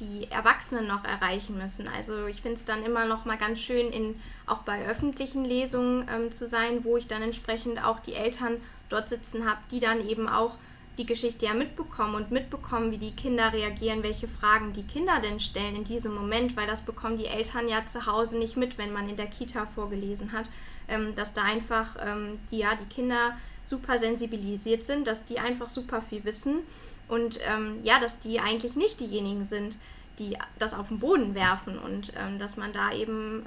die 0.00 0.30
Erwachsenen 0.30 0.86
noch 0.86 1.04
erreichen 1.04 1.56
müssen. 1.56 1.88
Also 1.88 2.26
ich 2.26 2.42
finde 2.42 2.56
es 2.56 2.64
dann 2.64 2.84
immer 2.84 3.06
noch 3.06 3.24
mal 3.24 3.38
ganz 3.38 3.60
schön, 3.60 3.90
in, 3.92 4.20
auch 4.46 4.58
bei 4.58 4.86
öffentlichen 4.86 5.44
Lesungen 5.44 6.30
zu 6.32 6.46
sein, 6.46 6.84
wo 6.84 6.96
ich 6.96 7.06
dann 7.06 7.22
entsprechend 7.22 7.82
auch 7.82 8.00
die 8.00 8.14
Eltern 8.14 8.60
dort 8.88 9.08
sitzen 9.08 9.48
habe, 9.48 9.58
die 9.70 9.80
dann 9.80 10.06
eben 10.06 10.28
auch 10.28 10.58
die 10.98 11.06
Geschichte 11.06 11.46
ja 11.46 11.54
mitbekommen 11.54 12.14
und 12.14 12.30
mitbekommen, 12.30 12.90
wie 12.90 12.98
die 12.98 13.10
Kinder 13.10 13.52
reagieren, 13.52 14.02
welche 14.02 14.28
Fragen 14.28 14.72
die 14.72 14.82
Kinder 14.82 15.20
denn 15.20 15.40
stellen 15.40 15.76
in 15.76 15.84
diesem 15.84 16.14
Moment, 16.14 16.56
weil 16.56 16.66
das 16.66 16.80
bekommen 16.82 17.18
die 17.18 17.26
Eltern 17.26 17.68
ja 17.68 17.84
zu 17.84 18.06
Hause 18.06 18.38
nicht 18.38 18.56
mit, 18.56 18.78
wenn 18.78 18.92
man 18.92 19.08
in 19.08 19.16
der 19.16 19.26
Kita 19.26 19.66
vorgelesen 19.66 20.32
hat, 20.32 20.48
ähm, 20.88 21.14
dass 21.14 21.34
da 21.34 21.42
einfach 21.42 21.96
ähm, 22.00 22.38
die, 22.50 22.58
ja, 22.58 22.74
die 22.74 22.86
Kinder 22.86 23.36
super 23.66 23.98
sensibilisiert 23.98 24.84
sind, 24.84 25.06
dass 25.06 25.24
die 25.24 25.38
einfach 25.38 25.68
super 25.68 26.00
viel 26.00 26.24
wissen 26.24 26.60
und 27.08 27.40
ähm, 27.42 27.80
ja, 27.82 28.00
dass 28.00 28.18
die 28.18 28.40
eigentlich 28.40 28.74
nicht 28.74 29.00
diejenigen 29.00 29.44
sind, 29.44 29.76
die 30.18 30.38
das 30.58 30.72
auf 30.72 30.88
den 30.88 30.98
Boden 30.98 31.34
werfen 31.34 31.78
und 31.78 32.10
dass 32.38 32.56
man 32.56 32.72
da 32.72 32.90
eben 32.90 33.44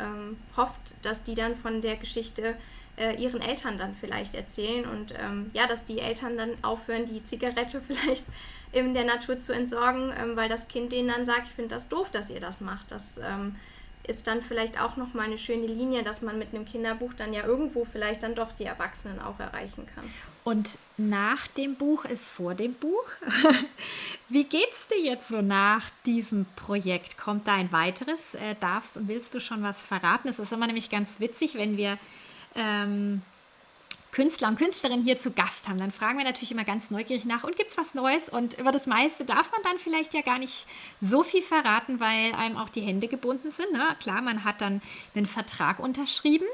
hofft, 0.55 0.93
dass 1.01 1.23
die 1.23 1.33
dann 1.33 1.55
von 1.55 1.81
der 1.81 1.95
Geschichte 1.95 2.55
äh, 2.99 3.15
ihren 3.15 3.41
Eltern 3.41 3.77
dann 3.77 3.95
vielleicht 3.95 4.35
erzählen 4.35 4.85
und 4.85 5.13
ähm, 5.17 5.49
ja, 5.53 5.67
dass 5.67 5.85
die 5.85 5.99
Eltern 5.99 6.37
dann 6.37 6.51
aufhören, 6.61 7.05
die 7.05 7.23
Zigarette 7.23 7.81
vielleicht 7.87 8.25
in 8.71 8.93
der 8.93 9.05
Natur 9.05 9.39
zu 9.39 9.53
entsorgen, 9.53 10.13
ähm, 10.21 10.35
weil 10.35 10.49
das 10.49 10.67
Kind 10.67 10.91
denen 10.91 11.07
dann 11.07 11.25
sagt, 11.25 11.47
ich 11.47 11.53
finde 11.53 11.69
das 11.69 11.87
doof, 11.87 12.11
dass 12.11 12.29
ihr 12.29 12.39
das 12.39 12.61
macht. 12.61 12.91
Das 12.91 13.17
ähm, 13.17 13.55
ist 14.05 14.27
dann 14.27 14.41
vielleicht 14.41 14.81
auch 14.81 14.97
nochmal 14.97 15.27
eine 15.27 15.37
schöne 15.37 15.67
Linie, 15.67 16.03
dass 16.03 16.21
man 16.21 16.37
mit 16.37 16.53
einem 16.53 16.65
Kinderbuch 16.65 17.13
dann 17.13 17.31
ja 17.31 17.45
irgendwo 17.45 17.85
vielleicht 17.85 18.23
dann 18.23 18.35
doch 18.35 18.51
die 18.51 18.65
Erwachsenen 18.65 19.19
auch 19.19 19.39
erreichen 19.39 19.85
kann. 19.95 20.03
Und 20.43 20.77
nach 20.97 21.47
dem 21.47 21.75
Buch 21.75 22.05
ist 22.05 22.29
vor 22.29 22.55
dem 22.55 22.73
Buch. 22.73 23.05
Wie 24.29 24.45
geht's 24.45 24.87
dir 24.87 24.99
jetzt 24.99 25.27
so 25.27 25.41
nach 25.41 25.89
diesem 26.05 26.45
Projekt? 26.55 27.17
Kommt 27.17 27.47
da 27.47 27.53
ein 27.53 27.71
weiteres? 27.71 28.33
Äh, 28.33 28.55
darfst 28.59 28.97
und 28.97 29.07
willst 29.07 29.33
du 29.35 29.39
schon 29.39 29.61
was 29.63 29.85
verraten? 29.85 30.27
Es 30.27 30.39
ist 30.39 30.51
immer 30.51 30.65
nämlich 30.65 30.89
ganz 30.89 31.19
witzig, 31.19 31.55
wenn 31.55 31.77
wir 31.77 31.99
ähm, 32.59 33.21
Künstler 34.11 34.47
und 34.47 34.57
Künstlerinnen 34.57 35.03
hier 35.03 35.17
zu 35.17 35.31
Gast 35.31 35.67
haben, 35.67 35.79
dann 35.79 35.91
fragen 35.91 36.17
wir 36.17 36.25
natürlich 36.25 36.51
immer 36.51 36.63
ganz 36.63 36.89
neugierig 36.89 37.25
nach, 37.25 37.43
und 37.43 37.55
gibt 37.55 37.71
es 37.71 37.77
was 37.77 37.93
Neues? 37.93 38.27
Und 38.27 38.57
über 38.57 38.71
das 38.71 38.87
meiste 38.87 39.23
darf 39.23 39.51
man 39.51 39.61
dann 39.63 39.77
vielleicht 39.77 40.13
ja 40.13 40.21
gar 40.21 40.39
nicht 40.39 40.65
so 40.99 41.23
viel 41.23 41.43
verraten, 41.43 41.99
weil 41.99 42.33
einem 42.33 42.57
auch 42.57 42.69
die 42.69 42.81
Hände 42.81 43.07
gebunden 43.07 43.51
sind. 43.51 43.71
Ne? 43.71 43.95
Klar, 43.99 44.21
man 44.21 44.43
hat 44.43 44.61
dann 44.61 44.81
einen 45.15 45.25
Vertrag 45.25 45.79
unterschrieben. 45.79 46.47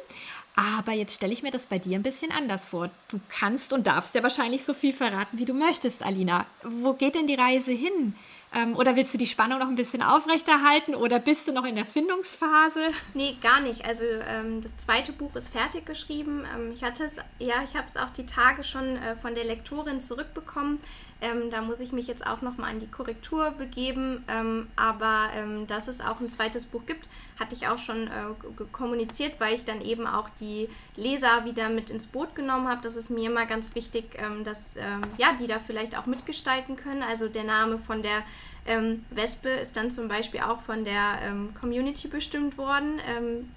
Aber 0.57 0.93
jetzt 0.93 1.15
stelle 1.15 1.33
ich 1.33 1.43
mir 1.43 1.51
das 1.51 1.65
bei 1.65 1.79
dir 1.79 1.97
ein 1.97 2.03
bisschen 2.03 2.31
anders 2.31 2.65
vor. 2.65 2.89
Du 3.09 3.19
kannst 3.27 3.73
und 3.73 3.87
darfst 3.87 4.15
ja 4.15 4.23
wahrscheinlich 4.23 4.63
so 4.63 4.73
viel 4.73 4.93
verraten, 4.93 5.37
wie 5.37 5.45
du 5.45 5.53
möchtest, 5.53 6.01
Alina. 6.01 6.45
Wo 6.63 6.93
geht 6.93 7.15
denn 7.15 7.27
die 7.27 7.35
Reise 7.35 7.73
hin? 7.73 8.15
Ähm, 8.55 8.77
oder 8.77 8.95
willst 8.95 9.13
du 9.13 9.17
die 9.17 9.27
Spannung 9.27 9.59
noch 9.59 9.67
ein 9.67 9.75
bisschen 9.75 10.01
aufrechterhalten 10.01 10.95
oder 10.95 11.19
bist 11.19 11.47
du 11.47 11.51
noch 11.51 11.65
in 11.65 11.75
der 11.75 11.83
Findungsphase? 11.83 12.79
Nee, 13.13 13.37
gar 13.41 13.59
nicht. 13.59 13.85
Also 13.85 14.05
ähm, 14.05 14.61
das 14.61 14.77
zweite 14.77 15.11
Buch 15.11 15.35
ist 15.35 15.49
fertig 15.49 15.85
geschrieben. 15.85 16.45
Ähm, 16.55 16.71
ich 16.73 16.81
hatte 16.81 17.03
es, 17.03 17.17
ja, 17.37 17.55
ich 17.65 17.75
habe 17.75 17.87
es 17.87 17.97
auch 17.97 18.11
die 18.11 18.25
Tage 18.25 18.63
schon 18.63 18.95
äh, 18.95 19.17
von 19.17 19.35
der 19.35 19.43
Lektorin 19.43 19.99
zurückbekommen. 19.99 20.79
Ähm, 21.25 21.49
da 21.49 21.61
muss 21.61 21.79
ich 21.79 21.91
mich 21.91 22.07
jetzt 22.07 22.25
auch 22.25 22.41
nochmal 22.41 22.69
an 22.69 22.79
die 22.79 22.87
Korrektur 22.87 23.51
begeben. 23.51 24.23
Ähm, 24.27 24.67
aber 24.75 25.29
ähm, 25.35 25.65
dass 25.67 25.87
es 25.87 26.01
auch 26.01 26.19
ein 26.19 26.29
zweites 26.29 26.65
Buch 26.65 26.85
gibt, 26.85 27.07
hatte 27.39 27.55
ich 27.55 27.67
auch 27.67 27.79
schon 27.79 28.07
äh, 28.07 28.63
kommuniziert, 28.71 29.33
weil 29.39 29.55
ich 29.55 29.65
dann 29.65 29.81
eben 29.81 30.05
auch 30.07 30.29
die 30.29 30.69
Leser 30.95 31.45
wieder 31.45 31.69
mit 31.69 31.89
ins 31.89 32.07
Boot 32.07 32.35
genommen 32.35 32.67
habe. 32.67 32.81
Das 32.83 32.95
ist 32.95 33.09
mir 33.09 33.29
immer 33.29 33.45
ganz 33.45 33.73
wichtig, 33.75 34.05
ähm, 34.17 34.43
dass 34.43 34.75
ähm, 34.77 35.01
ja, 35.17 35.33
die 35.39 35.47
da 35.47 35.59
vielleicht 35.59 35.97
auch 35.97 36.05
mitgestalten 36.05 36.75
können. 36.75 37.03
Also 37.03 37.27
der 37.27 37.43
Name 37.43 37.77
von 37.79 38.01
der 38.01 38.23
Ähm, 38.67 39.05
Wespe 39.11 39.49
ist 39.61 39.75
dann 39.77 39.91
zum 39.91 40.07
Beispiel 40.07 40.39
auch 40.39 40.59
von 40.61 40.85
der 40.85 41.19
Community 41.61 42.07
bestimmt 42.07 42.57
worden. 42.57 42.99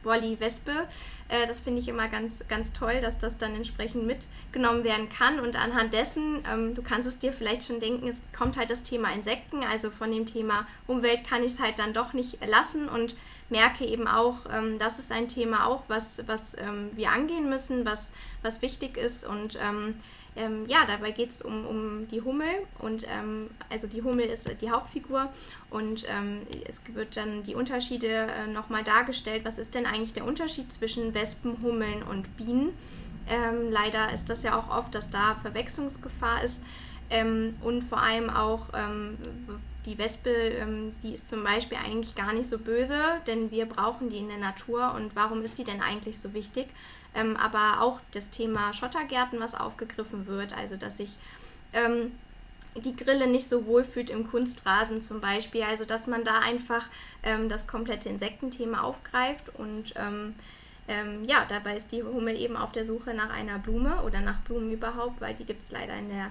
Wolli 0.02 0.38
Wespe. 0.38 0.86
Äh, 1.28 1.46
das 1.46 1.60
finde 1.60 1.80
ich 1.80 1.88
immer 1.88 2.08
ganz, 2.08 2.44
ganz 2.48 2.72
toll, 2.72 3.00
dass 3.00 3.18
das 3.18 3.36
dann 3.36 3.54
entsprechend 3.54 4.06
mitgenommen 4.06 4.84
werden 4.84 5.08
kann. 5.08 5.40
Und 5.40 5.56
anhand 5.56 5.92
dessen, 5.92 6.44
ähm, 6.50 6.74
du 6.74 6.82
kannst 6.82 7.08
es 7.08 7.18
dir 7.18 7.32
vielleicht 7.32 7.64
schon 7.64 7.80
denken, 7.80 8.08
es 8.08 8.22
kommt 8.36 8.56
halt 8.56 8.70
das 8.70 8.82
Thema 8.82 9.12
Insekten. 9.12 9.62
Also 9.62 9.90
von 9.90 10.10
dem 10.10 10.26
Thema 10.26 10.66
Umwelt 10.86 11.26
kann 11.26 11.44
ich 11.44 11.52
es 11.52 11.60
halt 11.60 11.78
dann 11.78 11.92
doch 11.92 12.12
nicht 12.12 12.38
lassen 12.46 12.88
und 12.88 13.14
merke 13.50 13.86
eben 13.86 14.08
auch, 14.08 14.38
ähm, 14.52 14.78
das 14.78 14.98
ist 14.98 15.12
ein 15.12 15.28
Thema 15.28 15.66
auch, 15.66 15.84
was, 15.88 16.26
was 16.26 16.56
ähm, 16.58 16.90
wir 16.94 17.10
angehen 17.10 17.48
müssen, 17.48 17.84
was, 17.84 18.10
was 18.42 18.62
wichtig 18.62 18.96
ist. 18.96 19.26
Und 19.26 19.58
ähm, 19.62 19.96
ähm, 20.38 20.64
ja, 20.68 20.84
dabei 20.86 21.10
geht 21.10 21.30
es 21.30 21.42
um, 21.42 21.66
um 21.66 22.08
die 22.08 22.22
Hummel 22.22 22.46
und 22.78 23.04
ähm, 23.08 23.50
also 23.70 23.86
die 23.88 24.02
Hummel 24.02 24.26
ist 24.26 24.48
die 24.60 24.70
Hauptfigur 24.70 25.28
und 25.68 26.04
ähm, 26.08 26.38
es 26.66 26.80
wird 26.94 27.16
dann 27.16 27.42
die 27.42 27.54
Unterschiede 27.54 28.06
äh, 28.06 28.46
nochmal 28.46 28.84
dargestellt. 28.84 29.44
Was 29.44 29.58
ist 29.58 29.74
denn 29.74 29.84
eigentlich 29.84 30.12
der 30.12 30.24
Unterschied 30.24 30.72
zwischen 30.72 31.12
Wespen, 31.12 31.60
Hummeln 31.62 32.02
und 32.04 32.36
Bienen? 32.36 32.70
Ähm, 33.28 33.70
leider 33.70 34.12
ist 34.12 34.30
das 34.30 34.44
ja 34.44 34.56
auch 34.56 34.70
oft, 34.70 34.94
dass 34.94 35.10
da 35.10 35.36
Verwechslungsgefahr 35.42 36.44
ist 36.44 36.62
ähm, 37.10 37.56
und 37.62 37.82
vor 37.82 38.00
allem 38.00 38.30
auch 38.30 38.68
ähm, 38.74 39.18
die 39.86 39.98
Wespe, 39.98 40.30
die 41.02 41.14
ist 41.14 41.28
zum 41.28 41.42
Beispiel 41.42 41.78
eigentlich 41.78 42.14
gar 42.14 42.34
nicht 42.34 42.46
so 42.46 42.58
böse, 42.58 43.00
denn 43.26 43.50
wir 43.50 43.64
brauchen 43.64 44.10
die 44.10 44.18
in 44.18 44.28
der 44.28 44.36
Natur 44.36 44.92
und 44.94 45.16
warum 45.16 45.40
ist 45.40 45.56
die 45.56 45.64
denn 45.64 45.80
eigentlich 45.80 46.18
so 46.18 46.34
wichtig? 46.34 46.66
Ähm, 47.18 47.36
aber 47.36 47.82
auch 47.82 48.00
das 48.12 48.30
Thema 48.30 48.72
Schottergärten, 48.72 49.40
was 49.40 49.54
aufgegriffen 49.54 50.26
wird, 50.26 50.56
also 50.56 50.76
dass 50.76 50.98
sich 50.98 51.16
ähm, 51.72 52.12
die 52.76 52.94
Grille 52.94 53.26
nicht 53.26 53.48
so 53.48 53.66
wohl 53.66 53.84
fühlt 53.84 54.10
im 54.10 54.28
Kunstrasen 54.28 55.02
zum 55.02 55.20
Beispiel, 55.20 55.62
also 55.62 55.84
dass 55.84 56.06
man 56.06 56.24
da 56.24 56.38
einfach 56.38 56.86
ähm, 57.22 57.48
das 57.48 57.66
komplette 57.66 58.08
Insektenthema 58.08 58.82
aufgreift 58.82 59.54
und 59.56 59.94
ähm, 59.96 60.34
ähm, 60.86 61.24
ja, 61.24 61.44
dabei 61.46 61.76
ist 61.76 61.92
die 61.92 62.02
Hummel 62.02 62.36
eben 62.36 62.56
auf 62.56 62.72
der 62.72 62.84
Suche 62.84 63.12
nach 63.12 63.30
einer 63.30 63.58
Blume 63.58 64.02
oder 64.02 64.20
nach 64.20 64.40
Blumen 64.40 64.72
überhaupt, 64.72 65.20
weil 65.20 65.34
die 65.34 65.44
gibt 65.44 65.62
es 65.62 65.70
leider 65.70 65.94
in 65.94 66.08
der 66.08 66.30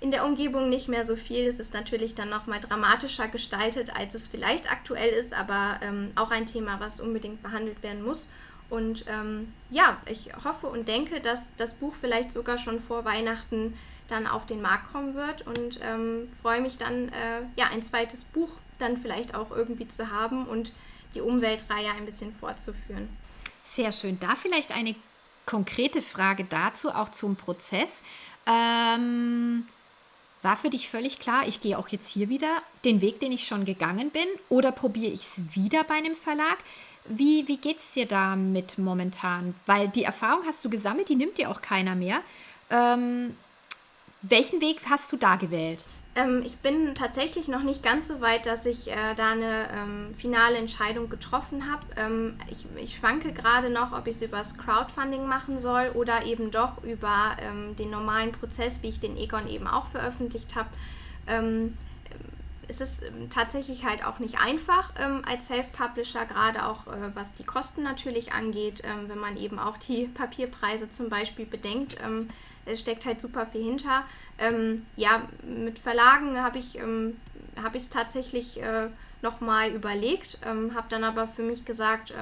in 0.00 0.12
der 0.12 0.24
Umgebung 0.24 0.68
nicht 0.68 0.86
mehr 0.86 1.02
so 1.02 1.16
viel. 1.16 1.44
Es 1.46 1.58
ist 1.58 1.74
natürlich 1.74 2.14
dann 2.14 2.28
nochmal 2.28 2.60
dramatischer 2.60 3.26
gestaltet, 3.26 3.96
als 3.96 4.14
es 4.14 4.28
vielleicht 4.28 4.70
aktuell 4.70 5.08
ist, 5.08 5.34
aber 5.34 5.80
ähm, 5.82 6.12
auch 6.14 6.30
ein 6.30 6.46
Thema, 6.46 6.78
was 6.78 7.00
unbedingt 7.00 7.42
behandelt 7.42 7.82
werden 7.82 8.04
muss. 8.04 8.30
Und 8.70 9.04
ähm, 9.08 9.52
ja, 9.70 9.96
ich 10.06 10.30
hoffe 10.44 10.66
und 10.66 10.88
denke, 10.88 11.20
dass 11.20 11.56
das 11.56 11.74
Buch 11.74 11.94
vielleicht 11.98 12.32
sogar 12.32 12.58
schon 12.58 12.80
vor 12.80 13.04
Weihnachten 13.04 13.78
dann 14.08 14.26
auf 14.26 14.46
den 14.46 14.60
Markt 14.60 14.92
kommen 14.92 15.14
wird 15.14 15.46
und 15.46 15.80
ähm, 15.82 16.28
freue 16.42 16.60
mich 16.60 16.76
dann, 16.76 17.08
äh, 17.08 17.42
ja, 17.56 17.68
ein 17.68 17.82
zweites 17.82 18.24
Buch 18.24 18.50
dann 18.78 18.96
vielleicht 18.96 19.34
auch 19.34 19.50
irgendwie 19.50 19.88
zu 19.88 20.10
haben 20.10 20.46
und 20.46 20.72
die 21.14 21.20
Umweltreihe 21.20 21.90
ein 21.96 22.04
bisschen 22.04 22.34
fortzuführen. 22.34 23.08
Sehr 23.64 23.92
schön. 23.92 24.18
Da 24.20 24.34
vielleicht 24.34 24.72
eine 24.72 24.94
konkrete 25.46 26.02
Frage 26.02 26.44
dazu, 26.44 26.90
auch 26.90 27.08
zum 27.08 27.36
Prozess. 27.36 28.02
Ähm, 28.46 29.66
war 30.42 30.56
für 30.56 30.70
dich 30.70 30.88
völlig 30.88 31.18
klar, 31.18 31.46
ich 31.46 31.60
gehe 31.60 31.78
auch 31.78 31.88
jetzt 31.88 32.10
hier 32.10 32.28
wieder 32.28 32.62
den 32.84 33.00
Weg, 33.00 33.20
den 33.20 33.32
ich 33.32 33.46
schon 33.46 33.64
gegangen 33.64 34.10
bin, 34.10 34.26
oder 34.48 34.72
probiere 34.72 35.12
ich 35.12 35.22
es 35.22 35.42
wieder 35.54 35.84
bei 35.84 35.94
einem 35.94 36.14
Verlag? 36.14 36.58
Wie, 37.08 37.48
wie 37.48 37.56
geht 37.56 37.78
es 37.78 37.92
dir 37.92 38.06
damit 38.06 38.78
momentan? 38.78 39.54
Weil 39.66 39.88
die 39.88 40.04
Erfahrung 40.04 40.44
hast 40.46 40.64
du 40.64 40.70
gesammelt, 40.70 41.08
die 41.08 41.16
nimmt 41.16 41.38
dir 41.38 41.50
auch 41.50 41.62
keiner 41.62 41.94
mehr. 41.94 42.20
Ähm, 42.70 43.36
welchen 44.22 44.60
Weg 44.60 44.80
hast 44.88 45.10
du 45.12 45.16
da 45.16 45.36
gewählt? 45.36 45.84
Ähm, 46.14 46.42
ich 46.44 46.56
bin 46.58 46.94
tatsächlich 46.94 47.48
noch 47.48 47.62
nicht 47.62 47.82
ganz 47.82 48.08
so 48.08 48.20
weit, 48.20 48.46
dass 48.46 48.66
ich 48.66 48.90
äh, 48.90 49.14
da 49.16 49.30
eine 49.30 49.68
ähm, 49.72 50.14
finale 50.14 50.56
Entscheidung 50.56 51.08
getroffen 51.08 51.70
habe. 51.70 51.82
Ähm, 51.96 52.38
ich, 52.50 52.66
ich 52.82 52.96
schwanke 52.96 53.32
gerade 53.32 53.70
noch, 53.70 53.92
ob 53.92 54.06
ich 54.06 54.16
es 54.16 54.22
übers 54.22 54.56
Crowdfunding 54.58 55.26
machen 55.26 55.60
soll 55.60 55.90
oder 55.94 56.24
eben 56.26 56.50
doch 56.50 56.82
über 56.82 57.36
ähm, 57.40 57.76
den 57.76 57.90
normalen 57.90 58.32
Prozess, 58.32 58.82
wie 58.82 58.88
ich 58.88 59.00
den 59.00 59.16
Egon 59.16 59.48
eben 59.48 59.66
auch 59.66 59.86
veröffentlicht 59.86 60.56
habe 60.56 60.68
ähm, 61.28 61.74
es 62.68 62.80
ist 62.80 63.02
ähm, 63.02 63.30
tatsächlich 63.30 63.84
halt 63.84 64.04
auch 64.04 64.18
nicht 64.18 64.38
einfach 64.38 64.92
ähm, 64.98 65.22
als 65.26 65.46
Self-Publisher, 65.46 66.26
gerade 66.26 66.66
auch 66.66 66.86
äh, 66.86 67.14
was 67.14 67.34
die 67.34 67.44
Kosten 67.44 67.82
natürlich 67.82 68.32
angeht, 68.32 68.82
ähm, 68.84 69.08
wenn 69.08 69.18
man 69.18 69.36
eben 69.36 69.58
auch 69.58 69.78
die 69.78 70.06
Papierpreise 70.14 70.90
zum 70.90 71.08
Beispiel 71.08 71.46
bedenkt. 71.46 71.96
Ähm, 72.04 72.28
es 72.66 72.80
steckt 72.80 73.06
halt 73.06 73.20
super 73.20 73.46
viel 73.46 73.64
hinter. 73.64 74.04
Ähm, 74.38 74.86
ja, 74.96 75.22
mit 75.42 75.78
Verlagen 75.78 76.38
habe 76.42 76.58
ich 76.58 76.78
ähm, 76.78 77.16
es 77.72 77.88
tatsächlich 77.88 78.62
äh, 78.62 78.88
nochmal 79.22 79.70
überlegt, 79.70 80.38
ähm, 80.44 80.74
habe 80.74 80.86
dann 80.90 81.02
aber 81.02 81.26
für 81.26 81.42
mich 81.42 81.64
gesagt, 81.64 82.12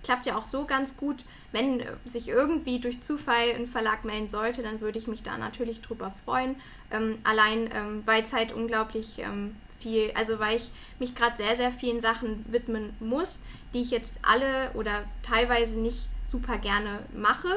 es 0.00 0.06
klappt 0.06 0.26
ja 0.26 0.36
auch 0.36 0.44
so 0.44 0.64
ganz 0.64 0.96
gut. 0.96 1.24
Wenn 1.52 1.80
äh, 1.80 1.86
sich 2.04 2.28
irgendwie 2.28 2.80
durch 2.80 3.02
Zufall 3.02 3.54
ein 3.56 3.66
Verlag 3.66 4.04
melden 4.04 4.28
sollte, 4.28 4.62
dann 4.62 4.80
würde 4.80 4.98
ich 4.98 5.06
mich 5.06 5.22
da 5.22 5.36
natürlich 5.36 5.80
drüber 5.80 6.12
freuen. 6.24 6.56
Ähm, 6.90 7.18
allein, 7.24 7.68
ähm, 7.74 8.02
weil 8.06 8.22
es 8.22 8.32
halt 8.32 8.52
unglaublich 8.52 9.18
ähm, 9.18 9.56
viel, 9.80 10.12
also 10.14 10.38
weil 10.38 10.56
ich 10.56 10.70
mich 10.98 11.14
gerade 11.14 11.36
sehr, 11.36 11.56
sehr 11.56 11.72
vielen 11.72 12.00
Sachen 12.00 12.44
widmen 12.48 12.94
muss, 13.00 13.42
die 13.74 13.80
ich 13.80 13.90
jetzt 13.90 14.20
alle 14.22 14.70
oder 14.74 15.04
teilweise 15.22 15.80
nicht 15.80 16.08
super 16.24 16.58
gerne 16.58 17.00
mache 17.14 17.48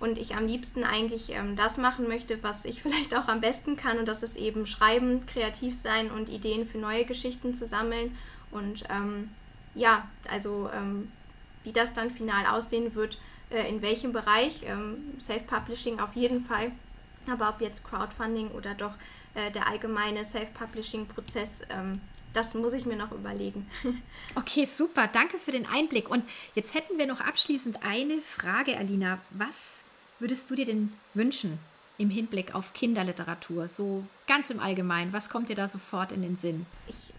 und 0.00 0.18
ich 0.18 0.34
am 0.34 0.46
liebsten 0.46 0.84
eigentlich 0.84 1.32
ähm, 1.32 1.54
das 1.54 1.76
machen 1.76 2.08
möchte, 2.08 2.42
was 2.42 2.64
ich 2.64 2.82
vielleicht 2.82 3.14
auch 3.14 3.28
am 3.28 3.40
besten 3.40 3.76
kann 3.76 3.98
und 3.98 4.08
das 4.08 4.22
ist 4.22 4.36
eben 4.36 4.66
schreiben, 4.66 5.26
kreativ 5.26 5.74
sein 5.74 6.10
und 6.10 6.30
Ideen 6.30 6.66
für 6.66 6.78
neue 6.78 7.04
Geschichten 7.04 7.54
zu 7.54 7.66
sammeln 7.66 8.16
und 8.50 8.84
ähm, 8.90 9.30
ja, 9.74 10.08
also 10.30 10.70
ähm, 10.74 11.10
wie 11.64 11.72
das 11.72 11.92
dann 11.94 12.10
final 12.10 12.46
aussehen 12.46 12.94
wird, 12.94 13.18
äh, 13.50 13.68
in 13.68 13.82
welchem 13.82 14.12
Bereich, 14.12 14.62
ähm, 14.64 15.14
Self-Publishing 15.20 16.00
auf 16.00 16.14
jeden 16.14 16.40
Fall, 16.40 16.72
aber 17.30 17.48
ob 17.48 17.60
jetzt 17.60 17.84
Crowdfunding 17.84 18.50
oder 18.50 18.74
doch 18.74 18.94
äh, 19.34 19.50
der 19.50 19.68
allgemeine 19.68 20.24
Self-Publishing-Prozess, 20.24 21.62
ähm, 21.70 22.00
das 22.32 22.54
muss 22.54 22.72
ich 22.72 22.86
mir 22.86 22.96
noch 22.96 23.12
überlegen. 23.12 23.68
Okay, 24.34 24.64
super. 24.64 25.08
Danke 25.08 25.38
für 25.38 25.50
den 25.50 25.66
Einblick. 25.66 26.08
Und 26.08 26.24
jetzt 26.54 26.72
hätten 26.72 26.96
wir 26.96 27.06
noch 27.06 27.20
abschließend 27.20 27.84
eine 27.84 28.20
Frage, 28.22 28.78
Alina. 28.78 29.18
Was 29.30 29.84
würdest 30.20 30.50
du 30.50 30.54
dir 30.54 30.64
denn 30.64 30.94
wünschen 31.12 31.58
im 31.98 32.08
Hinblick 32.08 32.54
auf 32.54 32.72
Kinderliteratur? 32.72 33.68
So 33.68 34.04
ganz 34.26 34.48
im 34.48 34.58
Allgemeinen. 34.58 35.12
Was 35.12 35.28
kommt 35.28 35.50
dir 35.50 35.56
da 35.56 35.68
sofort 35.68 36.12
in 36.12 36.22
den 36.22 36.38
Sinn? 36.38 36.64
Ich 36.86 37.12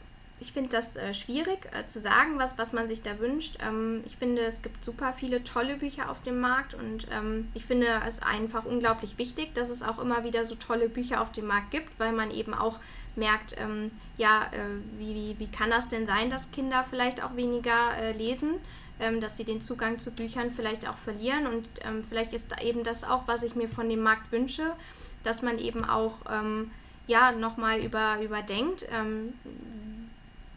ich 0.43 0.51
finde 0.51 0.71
das 0.71 0.97
äh, 0.97 1.13
schwierig 1.13 1.69
äh, 1.71 1.87
zu 1.87 2.01
sagen, 2.01 2.37
was, 2.37 2.57
was 2.57 2.73
man 2.73 2.89
sich 2.89 3.01
da 3.01 3.17
wünscht. 3.17 3.57
Ähm, 3.65 4.03
ich 4.05 4.17
finde, 4.17 4.41
es 4.41 4.61
gibt 4.61 4.83
super 4.83 5.13
viele 5.13 5.41
tolle 5.45 5.77
Bücher 5.77 6.11
auf 6.11 6.21
dem 6.21 6.41
Markt 6.41 6.73
und 6.73 7.07
ähm, 7.11 7.47
ich 7.53 7.65
finde 7.65 7.87
es 8.05 8.21
einfach 8.21 8.65
unglaublich 8.65 9.17
wichtig, 9.17 9.55
dass 9.55 9.69
es 9.69 9.81
auch 9.81 9.99
immer 9.99 10.25
wieder 10.25 10.43
so 10.43 10.55
tolle 10.55 10.89
Bücher 10.89 11.21
auf 11.21 11.31
dem 11.31 11.47
Markt 11.47 11.71
gibt, 11.71 11.97
weil 11.97 12.11
man 12.11 12.29
eben 12.29 12.53
auch 12.53 12.81
merkt, 13.15 13.55
ähm, 13.57 13.91
ja, 14.17 14.47
äh, 14.51 14.99
wie, 14.99 15.15
wie, 15.15 15.39
wie 15.39 15.47
kann 15.47 15.69
das 15.69 15.87
denn 15.87 16.05
sein, 16.05 16.29
dass 16.29 16.51
Kinder 16.51 16.85
vielleicht 16.89 17.23
auch 17.23 17.37
weniger 17.37 17.95
äh, 17.97 18.11
lesen, 18.11 18.55
ähm, 18.99 19.21
dass 19.21 19.37
sie 19.37 19.45
den 19.45 19.61
Zugang 19.61 19.97
zu 19.97 20.11
Büchern 20.11 20.51
vielleicht 20.51 20.89
auch 20.89 20.97
verlieren 20.97 21.47
und 21.47 21.65
ähm, 21.85 22.03
vielleicht 22.03 22.33
ist 22.33 22.51
da 22.51 22.61
eben 22.61 22.83
das 22.83 23.05
auch, 23.05 23.29
was 23.29 23.43
ich 23.43 23.55
mir 23.55 23.69
von 23.69 23.87
dem 23.87 24.01
Markt 24.01 24.29
wünsche, 24.33 24.75
dass 25.23 25.41
man 25.41 25.57
eben 25.57 25.85
auch 25.85 26.17
ähm, 26.29 26.69
ja, 27.07 27.31
nochmal 27.31 27.79
über, 27.79 28.19
überdenkt, 28.21 28.85
ähm, 28.91 29.33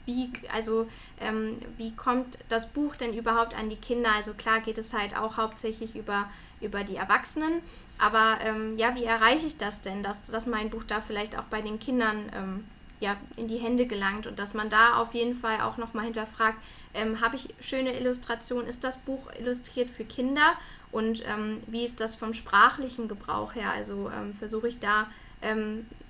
wie, 0.07 0.33
also, 0.55 0.89
ähm, 1.21 1.59
wie 1.77 1.95
kommt 1.95 2.39
das 2.49 2.69
Buch 2.69 2.97
denn 2.97 3.13
überhaupt 3.13 3.57
an 3.59 3.69
die 3.69 3.77
Kinder? 3.77 4.11
Also 4.15 4.35
klar 4.35 4.61
geht 4.61 4.79
es 4.79 4.95
halt 4.95 5.17
auch 5.17 5.37
hauptsächlich 5.37 5.97
über, 5.97 6.31
über 6.61 6.85
die 6.85 6.97
Erwachsenen, 6.97 7.61
aber 7.99 8.39
ähm, 8.43 8.77
ja, 8.79 8.95
wie 8.95 9.05
erreiche 9.05 9.47
ich 9.47 9.59
das 9.59 9.83
denn, 9.83 10.03
dass, 10.03 10.23
dass 10.23 10.47
mein 10.47 10.71
Buch 10.71 10.85
da 10.85 11.01
vielleicht 11.01 11.37
auch 11.37 11.45
bei 11.45 11.61
den 11.61 11.79
Kindern 11.79 12.31
ähm, 12.35 12.65
ja, 13.01 13.17
in 13.37 13.49
die 13.49 13.59
Hände 13.59 13.87
gelangt 13.87 14.27
und 14.27 14.39
dass 14.39 14.55
man 14.55 14.71
da 14.71 14.97
auf 14.97 15.13
jeden 15.13 15.35
Fall 15.35 15.61
auch 15.61 15.77
nochmal 15.77 16.05
hinterfragt, 16.05 16.59
ähm, 16.95 17.21
habe 17.21 17.37
ich 17.37 17.49
schöne 17.61 17.99
Illustrationen, 17.99 18.67
ist 18.67 18.85
das 18.85 18.99
Buch 18.99 19.29
illustriert 19.39 19.91
für 19.91 20.05
Kinder 20.05 20.55
und 20.93 21.23
ähm, 21.27 21.61
wie 21.67 21.85
ist 21.85 22.01
das 22.01 22.15
vom 22.15 22.33
sprachlichen 22.33 23.09
Gebrauch 23.09 23.55
her? 23.55 23.73
Also 23.73 24.11
ähm, 24.17 24.35
versuche 24.35 24.69
ich 24.69 24.79
da 24.79 25.09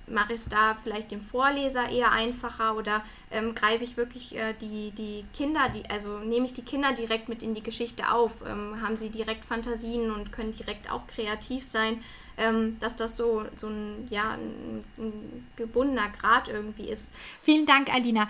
mache 0.06 0.34
ich 0.34 0.40
es 0.40 0.48
da 0.48 0.76
vielleicht 0.82 1.10
dem 1.10 1.20
Vorleser 1.20 1.88
eher 1.88 2.12
einfacher 2.12 2.76
oder 2.76 3.02
ähm, 3.30 3.54
greife 3.54 3.84
ich 3.84 3.96
wirklich 3.96 4.36
äh, 4.36 4.54
die, 4.60 4.90
die 4.92 5.24
Kinder, 5.34 5.68
die, 5.68 5.88
also 5.90 6.18
nehme 6.18 6.46
ich 6.46 6.54
die 6.54 6.62
Kinder 6.62 6.92
direkt 6.92 7.28
mit 7.28 7.42
in 7.42 7.54
die 7.54 7.62
Geschichte 7.62 8.10
auf? 8.10 8.42
Ähm, 8.46 8.80
haben 8.82 8.96
sie 8.96 9.10
direkt 9.10 9.44
Fantasien 9.44 10.10
und 10.10 10.32
können 10.32 10.52
direkt 10.52 10.90
auch 10.90 11.06
kreativ 11.06 11.64
sein? 11.64 12.02
Ähm, 12.38 12.78
dass 12.80 12.96
das 12.96 13.16
so, 13.16 13.44
so 13.56 13.68
ein, 13.68 14.06
ja, 14.10 14.32
ein, 14.32 14.84
ein 14.98 15.46
gebundener 15.56 16.10
Grad 16.20 16.48
irgendwie 16.48 16.90
ist. 16.90 17.14
Vielen 17.40 17.64
Dank, 17.64 17.92
Alina. 17.92 18.28